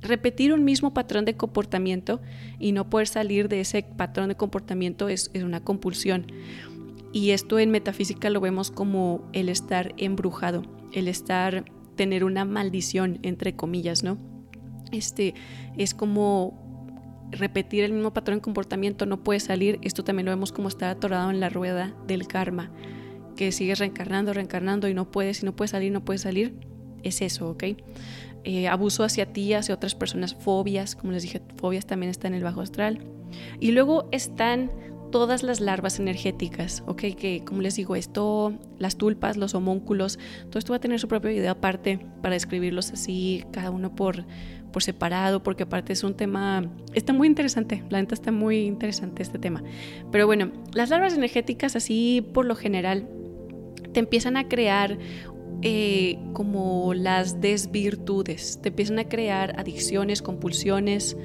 [0.07, 2.21] repetir un mismo patrón de comportamiento
[2.59, 6.27] y no poder salir de ese patrón de comportamiento es, una compulsión.
[7.13, 11.65] Y esto en metafísica lo vemos como el estar embrujado, el estar,
[11.95, 14.19] tener una maldición, entre comillas, ¿no?
[14.93, 15.35] Este
[15.77, 16.67] es como
[17.31, 19.79] repetir el mismo patrón de comportamiento, no puede salir.
[19.83, 22.71] Esto también lo vemos como estar atorado en la rueda del karma,
[23.37, 26.55] que sigues reencarnando, reencarnando y no puedes, y no puedes salir, no puedes salir.
[27.03, 27.65] Es eso, ¿ok?
[28.49, 32.39] Eh, abuso hacia ti, hacia otras personas, fobias, como les dije, fobias también están en
[32.39, 33.01] el bajo astral.
[33.59, 34.71] Y luego están
[35.11, 37.03] todas las larvas energéticas, ¿ok?
[37.19, 41.09] Que como les digo, esto, las tulpas, los homúnculos, todo esto va a tener su
[41.09, 44.25] propia idea aparte para describirlos así, cada uno por,
[44.73, 49.25] por separado, porque aparte es un tema, está muy interesante, la neta está muy interesante
[49.25, 49.65] este tema.
[50.13, 53.09] Pero bueno, las larvas energéticas así por lo general
[53.93, 54.99] te empiezan a crear
[55.63, 61.17] eh, como las desvirtudes, te empiezan a crear adicciones, compulsiones,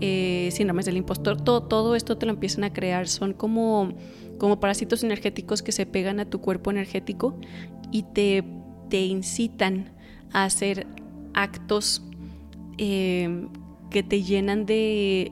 [0.00, 3.94] eh, síndromes del impostor, todo, todo esto te lo empiezan a crear, son como,
[4.38, 7.38] como parásitos energéticos que se pegan a tu cuerpo energético
[7.92, 8.44] y te,
[8.88, 9.92] te incitan
[10.32, 10.86] a hacer
[11.34, 12.02] actos
[12.78, 13.46] eh,
[13.90, 15.30] que te llenan de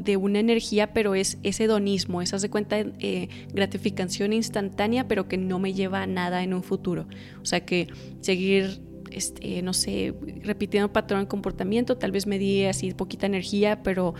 [0.00, 5.36] de una energía, pero es ese hedonismo, esa de cuenta eh, gratificación instantánea, pero que
[5.36, 7.06] no me lleva a nada en un futuro.
[7.42, 7.88] O sea que
[8.20, 13.82] seguir, este, no sé, repitiendo patrón de comportamiento, tal vez me di así poquita energía,
[13.82, 14.14] pero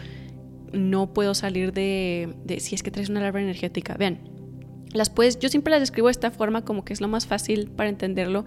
[0.72, 3.96] no puedo salir de, si es que traes una larva energética.
[3.96, 4.20] Vean,
[4.92, 7.70] las puedes, yo siempre las describo de esta forma como que es lo más fácil
[7.70, 8.44] para entenderlo.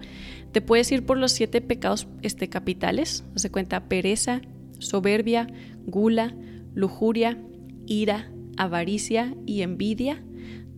[0.52, 4.40] Te puedes ir por los siete pecados este, capitales, se cuenta pereza,
[4.78, 5.48] soberbia,
[5.86, 6.34] gula,
[6.74, 7.38] lujuria,
[7.86, 10.22] ira, avaricia y envidia,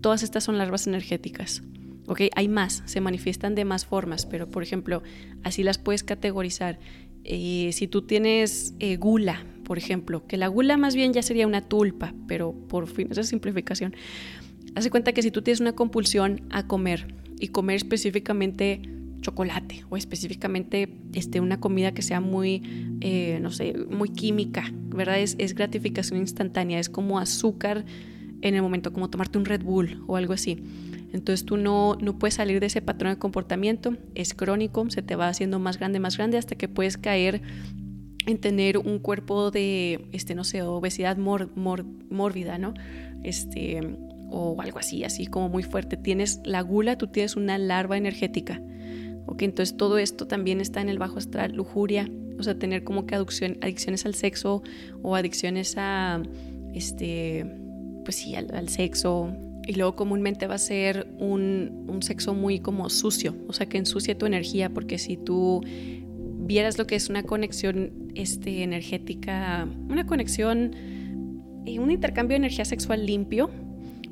[0.01, 1.63] todas estas son larvas energéticas.
[2.35, 5.03] Hay más, se manifiestan de más formas, pero por ejemplo,
[5.43, 6.79] así las puedes categorizar.
[7.25, 11.47] Eh, si tú tienes eh, gula, por ejemplo, que la gula más bien ya sería
[11.47, 13.97] una tulpa, pero por fin, esa simplificación.
[14.77, 18.83] Hace cuenta que si tú tienes una compulsión a comer y comer específicamente
[19.27, 22.63] chocolate o específicamente este, una comida que sea muy,
[23.01, 25.19] eh, no sé, muy química, ¿verdad?
[25.19, 27.85] Es, es, gratificación instantánea, es como azúcar
[28.43, 30.63] en el momento, como tomarte un Red Bull o algo así.
[31.13, 35.17] Entonces tú no, no puedes salir de ese patrón de comportamiento, es crónico, se te
[35.17, 37.43] va haciendo más grande, más grande hasta que puedes caer
[38.27, 42.75] en tener un cuerpo de, este, no sé, obesidad mórbida, ¿no?
[43.25, 43.81] Este,
[44.31, 45.97] o algo así, así como muy fuerte.
[45.97, 48.61] Tienes la gula, tú tienes una larva energética
[49.27, 52.09] Ok, entonces todo esto también está en el bajo astral, lujuria,
[52.39, 54.63] o sea, tener como que adicciones al sexo
[55.03, 56.23] o adicciones a,
[56.75, 57.47] este,
[58.05, 59.33] pues sí, al, sexo.
[59.67, 63.79] Y luego comúnmente va a ser un, un, sexo muy como sucio, o sea, que
[63.79, 65.63] ensucia tu energía, porque si tú
[66.47, 70.75] vieras lo que es una conexión este, energética, una conexión,
[71.67, 73.51] un intercambio de energía sexual limpio,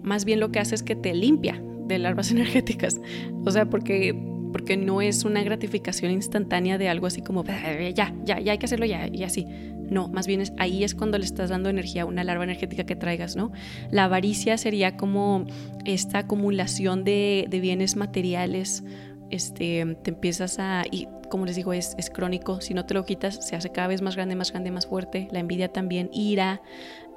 [0.02, 3.00] más bien lo que hace es que te limpia de larvas energéticas.
[3.44, 8.38] O sea, porque porque no es una gratificación instantánea de algo así como, ya, ya,
[8.38, 9.48] ya hay que hacerlo ya, y así.
[9.90, 12.84] No, más bien es, ahí es cuando le estás dando energía a una larva energética
[12.84, 13.50] que traigas, ¿no?
[13.90, 15.44] La avaricia sería como
[15.84, 18.84] esta acumulación de, bienes materiales,
[19.28, 23.04] este, te empiezas a, y como les digo, es, es, crónico, si no te lo
[23.04, 26.62] quitas, se hace cada vez más grande, más grande, más fuerte, la envidia también, ira,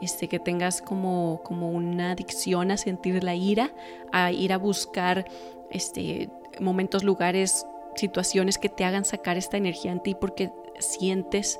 [0.02, 3.76] este, que tengas como, como una adicción a sentir la ira,
[4.12, 5.26] a ir a buscar
[5.70, 6.30] este,
[6.60, 11.60] momentos, lugares, situaciones que te hagan sacar esta energía en ti porque sientes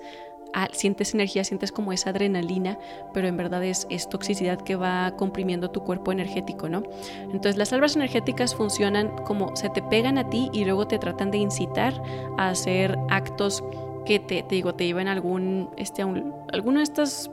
[0.72, 2.78] sientes energía, sientes como esa adrenalina,
[3.14, 6.84] pero en verdad es, es, toxicidad que va comprimiendo tu cuerpo energético, ¿no?
[7.24, 11.32] Entonces las larvas energéticas funcionan como se te pegan a ti y luego te tratan
[11.32, 12.02] de incitar
[12.38, 13.64] a hacer actos
[14.06, 17.30] que te, digo, te llevan a algún, este, alguno de estos,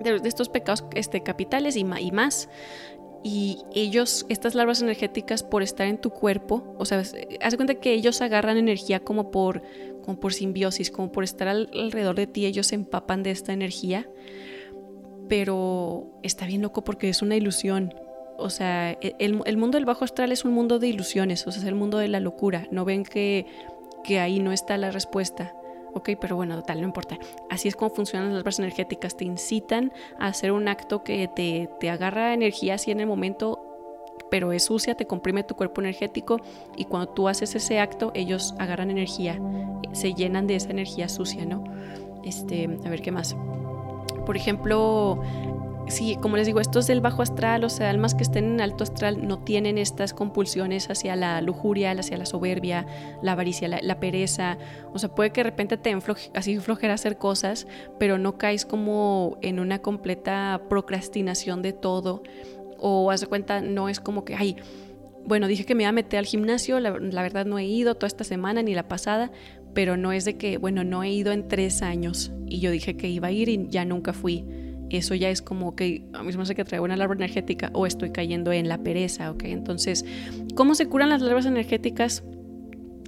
[0.00, 2.48] de, estos pecados este, capitales y más
[3.24, 7.02] y ellos, estas larvas energéticas, por estar en tu cuerpo, o sea,
[7.40, 9.62] haz cuenta que ellos agarran energía como por,
[10.04, 14.08] como por simbiosis, como por estar alrededor de ti, ellos se empapan de esta energía,
[15.28, 17.94] pero está bien loco porque es una ilusión.
[18.38, 21.52] O sea, e, el, el, mundo del bajo astral es un mundo de ilusiones, o
[21.52, 22.66] sea, es el mundo de la locura.
[22.72, 23.46] No ven que,
[24.02, 25.54] que ahí no está la respuesta.
[25.94, 27.18] Ok, pero bueno, tal, no importa.
[27.50, 29.16] Así es como funcionan las larvas energéticas.
[29.16, 33.72] Te incitan a hacer un acto que te, te agarra energía así en el momento,
[34.30, 36.40] pero es sucia, te comprime tu cuerpo energético
[36.76, 39.38] y cuando tú haces ese acto, ellos agarran energía,
[39.92, 41.64] se llenan de esa energía sucia, ¿no?
[42.24, 43.36] Este, a ver qué más.
[44.24, 45.20] Por ejemplo,
[45.88, 48.84] sí, como les digo, estos del bajo astral, o sea, almas que estén en alto
[48.84, 52.86] astral no tienen estas compulsiones hacia la lujuria, hacia la soberbia,
[53.22, 54.58] la avaricia, la, pereza.
[54.92, 57.66] O sea, puede que de repente te enfloje, así flojera hacer cosas,
[57.98, 62.22] pero no caes como en una completa procrastinación de todo.
[62.78, 64.56] O haz de cuenta, no es como que, ay,
[65.24, 67.94] bueno, dije que me iba a meter al gimnasio, la, la verdad no he ido
[67.94, 69.30] toda esta semana ni la pasada,
[69.72, 72.96] pero no es de que, bueno, no he ido en tres años y yo dije
[72.96, 74.44] que iba a ir y ya nunca fui
[74.96, 77.86] eso ya es como que a mí me hace que traigo una larva energética o
[77.86, 79.44] estoy cayendo en la pereza, ¿ok?
[79.44, 80.04] Entonces,
[80.54, 82.22] ¿cómo se curan las larvas energéticas?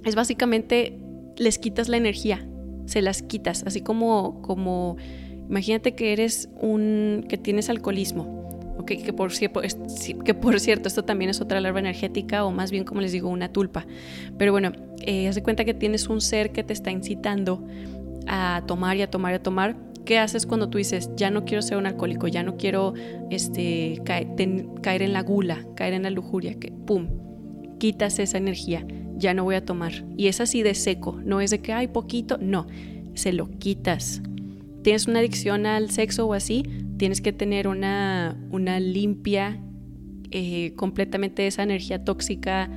[0.03, 0.99] Es básicamente
[1.37, 2.47] les quitas la energía,
[2.85, 4.97] se las quitas, así como, como
[5.49, 8.91] imagínate que eres un, que tienes alcoholismo, ¿ok?
[9.03, 13.01] Que por, que por cierto, esto también es otra larva energética o más bien, como
[13.01, 13.85] les digo, una tulpa.
[14.37, 14.71] Pero bueno,
[15.01, 17.65] eh, haz de cuenta que tienes un ser que te está incitando
[18.27, 19.75] a tomar y a tomar y a tomar
[20.05, 22.93] ¿Qué haces cuando tú dices, ya no quiero ser un alcohólico, ya no quiero
[23.31, 26.59] este, caer, en la gula, caer en la lujuria?
[26.59, 27.07] Que, ¡Pum!
[27.79, 28.85] Quitas esa energía,
[29.17, 30.05] ya no voy a tomar.
[30.15, 32.67] Y es así de seco, no es de que hay poquito, no,
[33.15, 34.21] se lo quitas.
[34.83, 36.63] Tienes una adicción al sexo o así,
[36.97, 39.59] tienes que tener una, una limpia
[40.29, 42.69] eh, completamente esa energía tóxica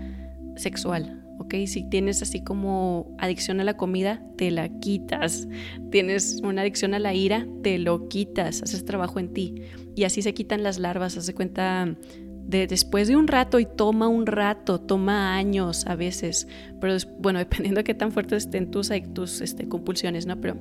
[0.57, 1.18] sexual.
[1.49, 1.67] ¿Ok?
[1.67, 5.49] Si tienes así como adicción a la comida, te la quitas.
[5.91, 9.55] Tienes una adicción a la ira, te lo quitas, haces trabajo en ti.
[9.97, 11.97] Y así se quitan las larvas, hace cuenta
[12.45, 16.49] de después de un rato y toma un rato, toma años a veces,
[16.81, 20.41] pero bueno, dependiendo de qué tan fuertes estén tus, tus este, compulsiones, ¿no?
[20.41, 20.57] Pero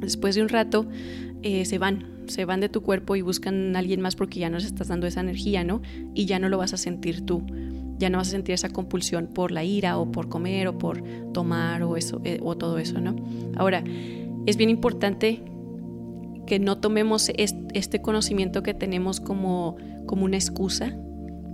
[0.00, 0.86] después de un rato
[1.42, 4.50] eh, se van, se van de tu cuerpo y buscan a alguien más porque ya
[4.50, 5.80] no les estás dando esa energía, ¿no?
[6.14, 7.42] Y ya no lo vas a sentir tú
[7.98, 11.02] ya no vas a sentir esa compulsión por la ira o por comer o por
[11.32, 13.16] tomar o eso eh, o todo eso, ¿no?
[13.56, 13.82] Ahora,
[14.46, 15.42] es bien importante
[16.46, 19.76] que no tomemos este conocimiento que tenemos como,
[20.06, 20.96] como una excusa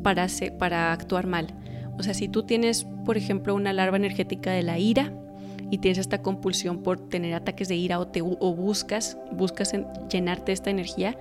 [0.03, 0.27] para,
[0.59, 1.55] para actuar mal.
[1.99, 5.13] O sea, si tú tienes, por ejemplo, una larva energética de la ira
[5.71, 9.73] y tienes esta compulsión por tener ataques de ira o, te, o buscas, buscas
[10.11, 11.19] llenarte de esta energía,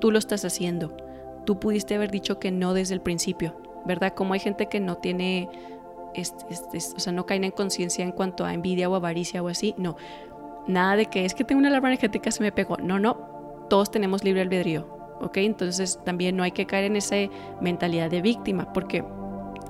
[0.00, 0.96] tú lo estás haciendo.
[1.44, 4.14] Tú pudiste haber dicho que no desde el principio ¿verdad?
[4.14, 5.48] Como hay gente que no tiene,
[6.14, 9.74] este, o sea, no caen en conciencia en cuanto a envidia o avaricia o así,
[9.76, 9.96] no.
[10.66, 12.76] Nada de que es que tengo una alarma energética, se me pegó.
[12.76, 13.14] No, no,
[13.68, 14.86] todos tenemos libre albedrío,
[15.20, 15.38] ¿ok?
[15.38, 17.16] Entonces también no hay que caer en esa
[17.60, 19.04] mentalidad de víctima, porque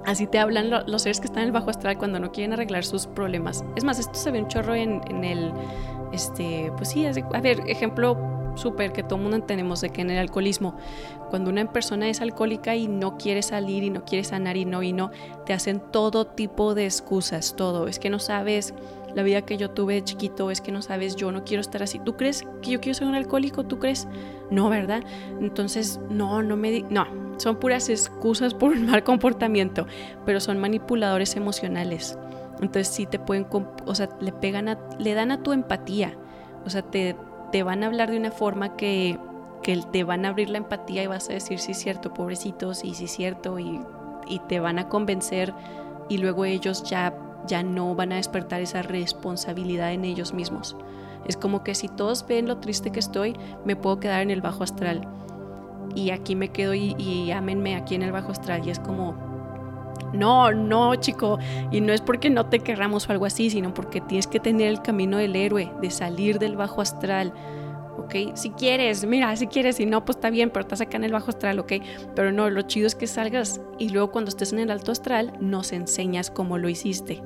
[0.04, 2.84] así te hablan los seres que están en el bajo astral cuando no quieren arreglar
[2.84, 3.64] sus problemas.
[3.76, 5.52] Es más, esto se ve un chorro en, en el,
[6.12, 8.16] este, pues sí, a ver, ejemplo
[8.56, 10.76] súper que todo mundo tenemos de que en el alcoholismo,
[11.30, 14.82] cuando una persona es alcohólica y no quiere salir y no quiere sanar y no
[14.82, 15.10] y no,
[15.46, 17.86] te hacen todo tipo de excusas, todo.
[17.88, 18.74] Es que no sabes
[19.14, 21.82] la vida que yo tuve de chiquito, es que no sabes, yo no quiero estar
[21.82, 21.98] así.
[21.98, 23.64] ¿Tú crees que yo quiero ser un alcohólico?
[23.64, 24.06] ¿Tú crees?
[24.50, 25.02] No, ¿verdad?
[25.40, 26.82] Entonces, no, no me...
[26.90, 27.06] No,
[27.38, 29.86] son puras excusas por un mal comportamiento,
[30.26, 32.18] pero son manipuladores emocionales.
[32.60, 33.46] Entonces sí te pueden,
[33.86, 36.16] o sea, le pegan a, le dan a tu empatía.
[36.66, 37.16] O sea, te,
[37.52, 39.18] te van a hablar de una forma que,
[39.62, 43.06] te van a abrir la empatía y vas a decir, sí, cierto, pobrecitos, y sí,
[43.06, 43.80] cierto, y,
[44.48, 45.52] te van a convencer
[46.08, 47.12] y luego ellos ya,
[47.48, 50.76] ya no van a despertar esa responsabilidad en ellos mismos.
[51.26, 54.40] Es como que si todos ven lo triste que estoy, me puedo quedar en el
[54.40, 55.08] bajo astral.
[55.96, 58.64] Y aquí me quedo y, y ámenme aquí en el bajo astral.
[58.64, 59.16] Y es como,
[60.12, 61.38] no, no, chico.
[61.70, 64.68] Y no es porque no te querramos o algo así, sino porque tienes que tener
[64.68, 67.32] el camino del héroe, de salir del bajo astral.
[68.01, 68.34] ¿Ok?
[68.34, 71.12] Si quieres, mira, si quieres, si no, pues está bien, pero estás acá en el
[71.12, 71.72] bajo astral, ¿ok?
[72.16, 75.34] Pero no, lo chido es que salgas y luego cuando estés en el alto astral
[75.40, 77.22] nos enseñas cómo lo hiciste.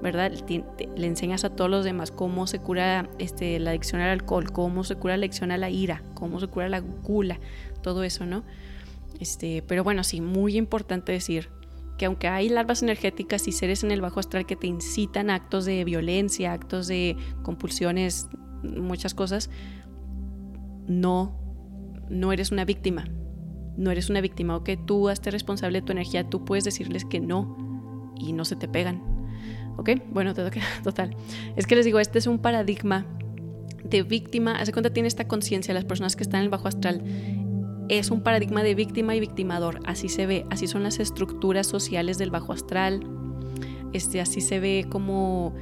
[0.00, 0.32] ¿verdad?
[0.48, 4.82] Le enseñas a todos los demás cómo se cura este, la adicción al alcohol, cómo
[4.82, 7.38] se cura la adicción a la ira, cómo se cura la gula,
[7.82, 8.42] todo eso, ¿no?
[9.20, 11.50] Este, pero bueno, sí, muy importante decir,
[11.98, 15.36] que aunque hay larvas energéticas y seres en el bajo astral que te incitan a
[15.36, 18.28] actos de violencia, actos de compulsiones,
[18.64, 19.50] muchas cosas,
[21.00, 21.38] no,
[22.08, 23.04] no eres una víctima.
[23.76, 27.04] no eres una víctima o que tú hazte responsable de tu energía, tú puedes decirles
[27.06, 29.02] que no y no se te pegan.
[29.76, 29.90] ¿Ok?
[30.10, 30.34] Bueno,
[30.84, 31.16] total.
[31.56, 33.06] Es que les digo, este es un paradigma
[33.84, 34.56] de víctima.
[34.56, 37.02] Hace cuenta tiene esta conciencia las personas que están en el bajo astral.
[37.88, 39.80] Es un paradigma de víctima y victimador.
[39.84, 43.06] Así se ve, así son las estructuras sociales del bajo astral.
[43.92, 45.54] Este, así se ve como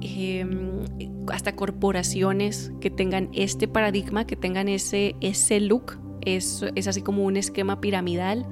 [0.00, 0.84] em,
[1.28, 5.98] hasta corporaciones que tengan este paradigma, que tengan ese, ese look.
[6.22, 8.46] Es, es así como un esquema piramidal.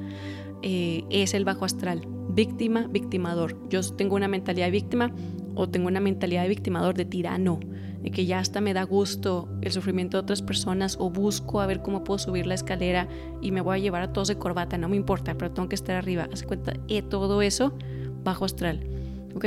[0.63, 2.07] Eh, es el bajo astral.
[2.31, 3.57] Víctima, victimador.
[3.69, 5.13] Yo tengo una mentalidad de víctima
[5.55, 7.59] o tengo una mentalidad de victimador, de tirano,
[8.03, 11.67] de que ya hasta me da gusto el sufrimiento de otras personas o busco a
[11.67, 13.09] ver cómo puedo subir la escalera
[13.41, 15.75] y me voy a llevar a todos de corbata, no me importa, pero tengo que
[15.75, 16.29] estar arriba.
[16.33, 17.75] Haz cuenta, eh, todo eso
[18.23, 18.87] bajo astral.
[19.35, 19.47] ¿Ok?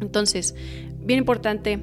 [0.00, 0.54] Entonces,
[1.00, 1.80] bien importante,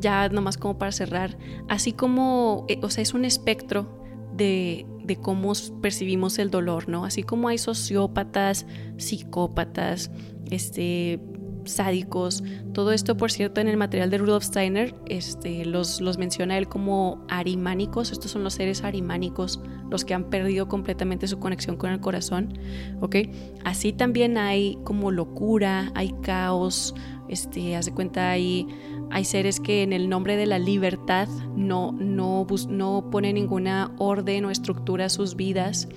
[0.00, 1.38] ya nomás como para cerrar,
[1.68, 4.02] así como, eh, o sea, es un espectro
[4.34, 7.04] de, de cómo percibimos el dolor, ¿no?
[7.04, 10.10] Así como hay sociópatas, psicópatas,
[10.50, 11.20] este,
[11.68, 12.42] sádicos.
[12.72, 16.68] Todo esto, por cierto, en el material de Rudolf Steiner este, los, los menciona él
[16.68, 18.10] como arimánicos.
[18.10, 22.58] Estos son los seres arimánicos, los que han perdido completamente su conexión con el corazón.
[23.00, 23.16] ¿ok?
[23.64, 26.94] Así también hay como locura, hay caos.
[27.28, 28.66] Este, hace cuenta, hay,
[29.10, 34.44] hay seres que en el nombre de la libertad no, no, no ponen ninguna orden
[34.44, 35.88] o estructura a sus vidas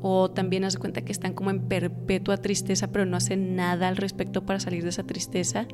[0.00, 3.96] o también haz cuenta que están como en perpetua tristeza, pero no hacen nada al
[3.96, 5.66] respecto para salir de esa tristeza.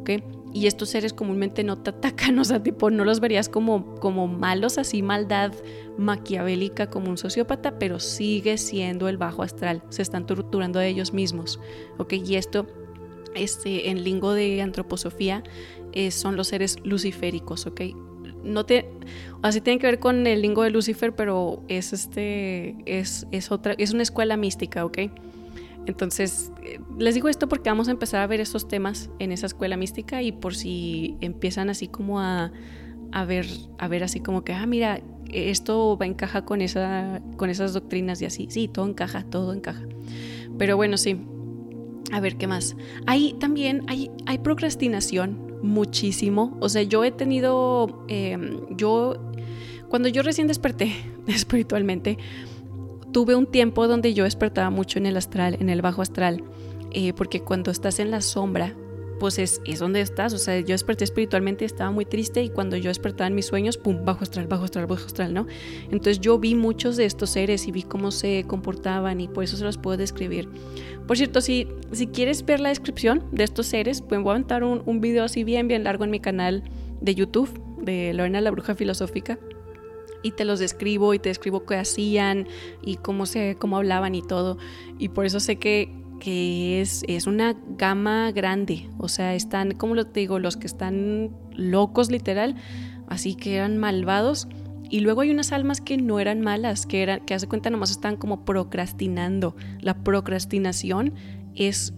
[0.00, 0.10] ¿ok?
[0.52, 4.28] Y estos seres comúnmente no te atacan, o sea, tipo, no los verías como, como
[4.28, 5.52] malos, así maldad
[5.98, 11.12] maquiavélica como un sociópata, pero sigue siendo el bajo astral, se están torturando a ellos
[11.12, 11.58] mismos.
[11.98, 12.12] ¿ok?
[12.14, 12.66] Y esto
[13.34, 15.42] este, en lingo de antroposofía
[15.96, 17.80] eh, son los seres luciféricos, ¿ok?
[18.46, 18.88] no te,
[19.42, 23.74] así tiene que ver con el lingo de Lucifer, pero es este, es, es otra,
[23.78, 24.98] es una escuela mística, ¿ok?
[25.86, 29.46] Entonces, eh, les digo esto porque vamos a empezar a ver estos temas en esa
[29.46, 32.52] escuela mística y por si empiezan así como a,
[33.12, 33.46] a ver,
[33.78, 35.00] a ver así como que, ah, mira,
[35.32, 38.48] esto va encaja con, esa, con esas doctrinas y así.
[38.50, 39.82] Sí, todo encaja, todo encaja.
[40.58, 41.20] Pero bueno, sí.
[42.12, 42.76] A ver, ¿qué más?
[43.06, 46.56] Hay también, hay, hay procrastinación muchísimo.
[46.60, 49.16] O sea, yo he tenido, em, yo,
[49.88, 50.92] cuando yo recién desperté
[51.26, 52.18] espiritualmente,
[53.12, 56.42] tuve un tiempo donde yo despertaba mucho en el astral, en el bajo astral,
[56.92, 58.74] eh, porque cuando estás en la sombra,
[59.18, 60.32] pues es, es donde estás.
[60.32, 63.78] O sea, yo desperté espiritualmente, estaba muy triste y cuando yo despertaba en mis sueños,
[63.78, 65.46] pum, bajo astral, bajo astral, bajo astral, ¿no?
[65.84, 69.56] Entonces yo vi muchos de estos seres y vi cómo se comportaban y por eso
[69.56, 70.48] se los puedo describir.
[71.06, 74.64] Por cierto, si, si quieres ver la descripción de estos seres, pues voy a aventar
[74.64, 76.64] un, un video así bien, bien largo en mi canal
[77.00, 79.38] de YouTube de Lorena la Bruja Filosófica
[80.22, 82.48] y te los describo y te describo qué hacían
[82.82, 84.58] y cómo se cómo hablaban y todo
[84.98, 89.94] y por eso sé que que es, es una gama grande, o sea, están, como
[89.94, 92.56] lo digo, los que están locos literal,
[93.08, 94.48] así que eran malvados,
[94.88, 97.90] y luego hay unas almas que no eran malas, que, eran, que hace cuenta nomás
[97.90, 99.56] están como procrastinando.
[99.80, 101.12] La procrastinación
[101.56, 101.92] es,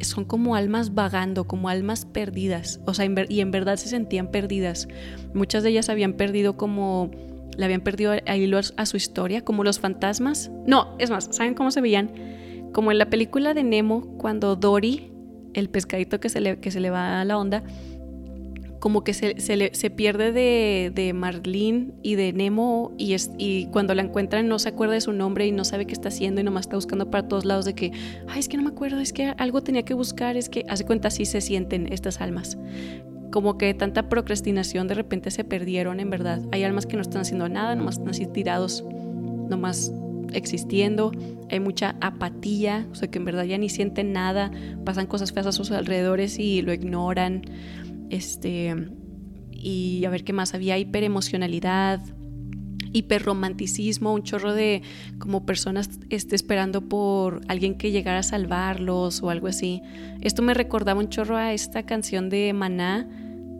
[0.00, 4.88] son como almas vagando, como almas perdidas, o sea, y en verdad se sentían perdidas.
[5.32, 7.10] Muchas de ellas habían perdido como
[7.56, 8.20] le habían perdido a
[8.76, 10.50] a su historia, como los fantasmas.
[10.66, 12.10] No, es más, ¿saben cómo se veían?
[12.74, 15.12] Como en la película de Nemo, cuando Dory,
[15.54, 17.62] el pescadito que se le, que se le va a la onda,
[18.80, 23.94] como que se, se, pierde de, de, Marlene y de Nemo y, es, y cuando
[23.94, 26.44] la encuentran no se acuerda de su nombre y no sabe qué está haciendo y
[26.44, 27.92] nomás está buscando para todos lados de que,
[28.26, 30.84] ay, es que no me acuerdo, es que algo tenía que buscar, es que hace
[30.84, 32.58] cuenta así se sienten estas almas.
[33.30, 36.42] Como que tanta procrastinación de repente se perdieron en verdad.
[36.50, 38.84] Hay almas que no están haciendo nada, nomás están así tirados,
[39.48, 39.92] nomás
[40.34, 41.12] existiendo,
[41.50, 44.50] hay mucha apatía, o sea que en verdad ya ni sienten nada,
[44.84, 47.42] pasan cosas feas a sus alrededores y lo ignoran.
[48.10, 48.74] Este,
[49.52, 52.00] y a ver qué más, había hiperemocionalidad,
[52.92, 54.82] hiperromanticismo, un chorro de
[55.18, 59.82] como personas este, esperando por alguien que llegara a salvarlos o algo así.
[60.20, 63.08] Esto me recordaba un chorro a esta canción de Maná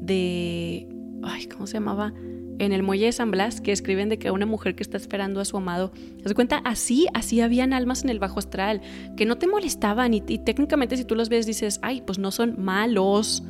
[0.01, 0.89] de...
[1.22, 2.12] Ay, ¿cómo se llamaba?
[2.59, 5.41] En el muelle de San Blas que escriben de que una mujer que está esperando
[5.41, 5.93] a su amado,
[6.23, 6.59] ¿te cuenta?
[6.59, 8.81] Así, así habían almas en el bajo astral
[9.17, 12.63] que no te molestaban y, técnicamente si tú los ves dices, ay, pues no son
[12.63, 13.43] malos,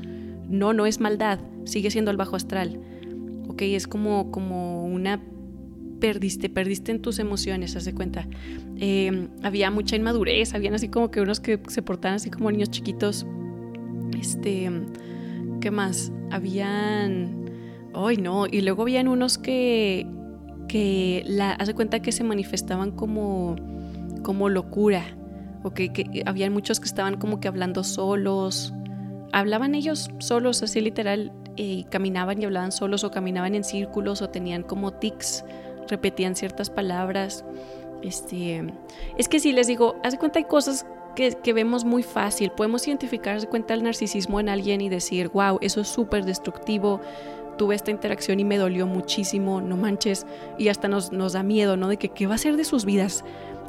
[0.49, 2.81] no, no es maldad, sigue siendo el bajo astral,
[3.49, 5.23] ok, es como, como una
[6.01, 8.29] perdiste, perdiste en tus emociones, haz de cuenta.
[8.77, 12.71] Em, había mucha inmadurez, habían así como que unos que se portaban así como niños
[12.71, 13.27] chiquitos.
[14.21, 14.71] Este,
[15.61, 16.13] ¿qué más?
[16.31, 17.44] Habían
[17.95, 18.47] Ay, no.
[18.47, 20.07] Y luego habían unos que,
[20.69, 23.57] que la, hace cuenta que se manifestaban como,
[24.23, 25.05] como locura,
[25.63, 28.75] o que, que habían muchos que estaban como que hablando solos,
[29.33, 34.29] hablaban ellos solos, así literal, y caminaban y hablaban solos o caminaban en círculos o
[34.29, 35.45] tenían como tics,
[35.89, 37.45] repetían ciertas palabras.
[38.03, 38.65] Este,
[39.17, 40.87] es que si les digo, hace cuenta hay cosas
[41.17, 45.29] que, que, vemos muy fácil, podemos identificar de cuenta el narcisismo en alguien y decir,
[45.29, 47.01] wow, eso es súper destructivo,
[47.57, 50.27] tuve esta interacción y me dolió muchísimo, no manches,
[50.59, 51.89] y hasta nos, nos da miedo, ¿no?
[51.89, 53.25] De que qué va a ser de sus vidas,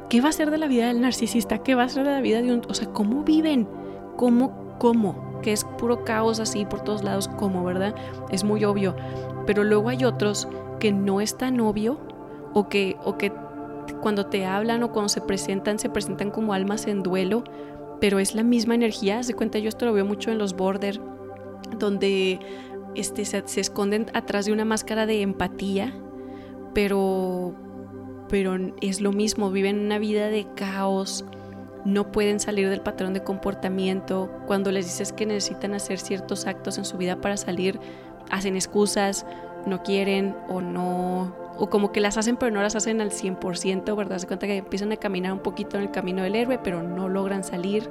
[0.10, 2.22] qué va a ser de la vida del narcisista, qué va a ser de la
[2.22, 3.68] vida de un, o sea, cómo viven,
[4.16, 7.96] cómo, cómo, que es puro caos así por todos lados, como, ¿verdad?
[8.32, 8.96] Es muy obvio.
[9.46, 10.48] Pero luego hay otros
[10.80, 12.00] que no es tan obvio
[12.54, 13.32] o que, o que
[14.02, 17.44] cuando te hablan o cuando se presentan, se presentan como almas en duelo,
[18.00, 19.22] pero es la misma energía.
[19.24, 21.00] Se cuenta, yo esto lo veo mucho en los border,
[21.78, 22.40] donde
[22.96, 25.94] este, se, se esconden atrás de una máscara de empatía,
[26.74, 27.56] pero,
[28.30, 31.26] pero es lo mismo, viven una vida de caos,
[31.86, 36.78] no pueden salir del patrón de comportamiento, cuando les dices que necesitan hacer ciertos actos
[36.78, 37.80] en su vida para salir,
[38.32, 39.26] hacen excusas,
[39.66, 43.96] no quieren o no, o como que las hacen pero no las hacen al 100%,
[43.96, 44.18] ¿verdad?
[44.18, 47.08] Se cuenta que empiezan a caminar un poquito en el camino del héroe, pero no
[47.08, 47.90] logran salir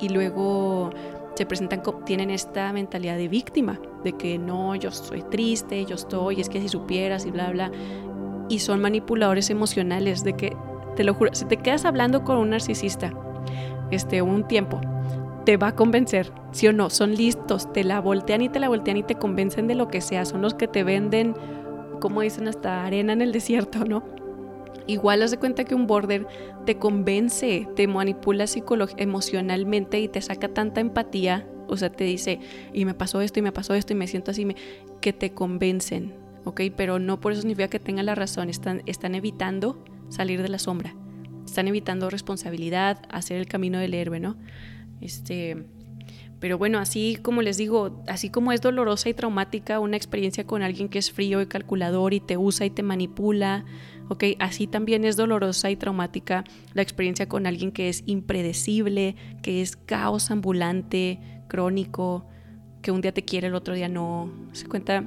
[0.00, 0.90] y luego
[1.34, 6.40] se presentan, tienen esta mentalidad de víctima, de que no, yo soy triste, yo estoy,
[6.40, 7.72] es que si supieras y bla, bla.
[8.48, 10.56] Y son manipuladores emocionales, de que,
[10.94, 13.12] te lo juro, si te quedas hablando con un narcisista
[13.90, 14.80] este, un tiempo,
[15.44, 18.68] te va a convencer, sí o no, son listos, te la voltean y te la
[18.68, 21.34] voltean y te convencen de lo que sea, son los que te venden,
[22.00, 24.04] como dicen, hasta arena en el desierto, ¿no?
[24.86, 26.28] Igual haz de cuenta que un border
[26.64, 28.44] te convence, te manipula
[28.98, 32.40] emocionalmente y te saca tanta empatía, o sea, te dice,
[32.72, 34.46] y me pasó esto y me pasó esto y me siento así,
[35.00, 36.14] que te convencen,
[36.44, 36.62] ¿ok?
[36.76, 40.58] Pero no por eso significa que tengan la razón, están, están evitando salir de la
[40.58, 40.94] sombra
[41.46, 44.36] están evitando responsabilidad, hacer el camino del héroe, ¿no?
[45.00, 45.64] Este,
[46.40, 50.62] pero bueno, así como les digo, así como es dolorosa y traumática una experiencia con
[50.62, 53.64] alguien que es frío y calculador y te usa y te manipula,
[54.08, 54.24] ¿ok?
[54.38, 56.44] Así también es dolorosa y traumática
[56.74, 62.26] la experiencia con alguien que es impredecible, que es caos ambulante, crónico,
[62.82, 64.30] que un día te quiere, el otro día no.
[64.52, 65.04] ¿Se cuenta?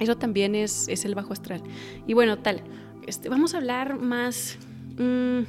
[0.00, 1.62] Eso también es, es el bajo astral.
[2.06, 2.62] Y bueno, tal,
[3.06, 4.58] este, vamos a hablar más
[4.98, 5.44] Mm,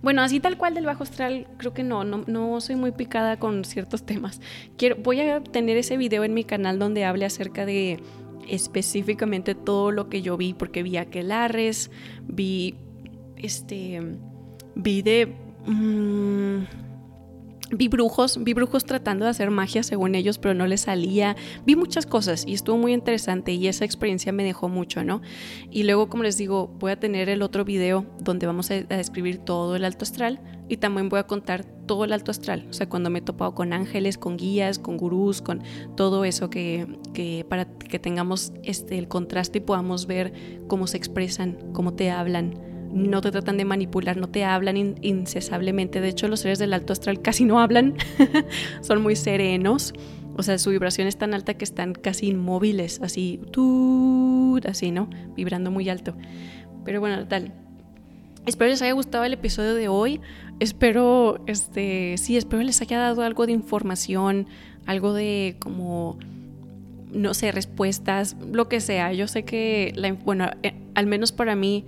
[0.00, 3.38] bueno, así tal cual del bajo astral, creo que no, no, no soy muy picada
[3.38, 4.40] con ciertos temas.
[4.76, 8.00] Quiero, voy a tener ese video en mi canal donde hable acerca de
[8.48, 11.90] específicamente todo lo que yo vi, porque vi aquelares,
[12.26, 12.76] vi
[13.36, 14.00] este,
[14.74, 15.34] vi de...
[15.66, 16.81] Mm,
[17.74, 21.36] Vi brujos, vi brujos tratando de hacer magia según ellos, pero no les salía.
[21.64, 25.22] Vi muchas cosas y estuvo muy interesante y esa experiencia me dejó mucho, ¿no?
[25.70, 29.38] Y luego, como les digo, voy a tener el otro video donde vamos a, describir
[29.38, 32.88] todo el alto astral y también voy a contar todo el alto astral, o sea,
[32.88, 35.62] cuando me he topado con ángeles, con guías, con gurús, con
[35.96, 40.32] todo eso que, para que tengamos este, el contraste y podamos ver
[40.68, 46.00] cómo se expresan, cómo te hablan no te tratan de manipular, no te hablan incesablemente.
[46.00, 47.94] De hecho, los seres del alto astral casi no hablan,
[48.82, 49.94] son muy serenos.
[50.36, 55.10] O sea, su vibración es tan alta que están casi inmóviles, así, tú, así, ¿no?
[55.36, 56.14] Vibrando muy alto.
[56.84, 57.52] Pero bueno, tal.
[58.46, 60.20] Espero les haya gustado el episodio de hoy.
[60.58, 64.48] Espero, este, sí, espero les haya dado algo de información,
[64.86, 66.18] algo de como,
[67.12, 69.12] no sé, respuestas, lo que sea.
[69.12, 71.84] Yo sé que, la, bueno, eh, al menos para mí,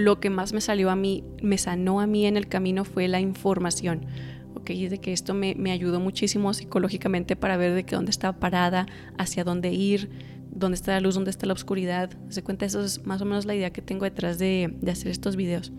[0.00, 3.08] lo que más me salió a mí, me sanó a mí en el camino fue
[3.08, 4.06] la información.
[4.54, 4.70] ¿ok?
[4.70, 8.86] De que esto me, ayudó muchísimo psicológicamente para ver de qué dónde estaba parada,
[9.18, 10.10] hacia dónde ir,
[10.52, 12.10] dónde está la luz, dónde está la oscuridad.
[12.28, 15.10] Se cuenta, eso es más o menos la idea que tengo detrás de, de, hacer
[15.12, 15.72] estos videos.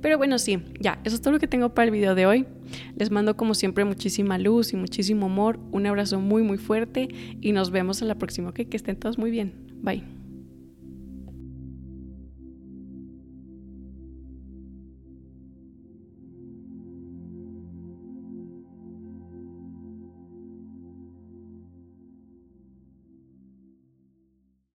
[0.00, 2.46] Pero bueno, sí, ya, eso es todo lo que tengo para el video de hoy.
[2.96, 7.08] Les mando como siempre muchísima luz y muchísimo amor, un abrazo muy muy fuerte
[7.40, 8.60] y nos vemos en la próxima, ¿ok?
[8.68, 9.52] Que estén todos muy bien.
[9.82, 10.21] Bye.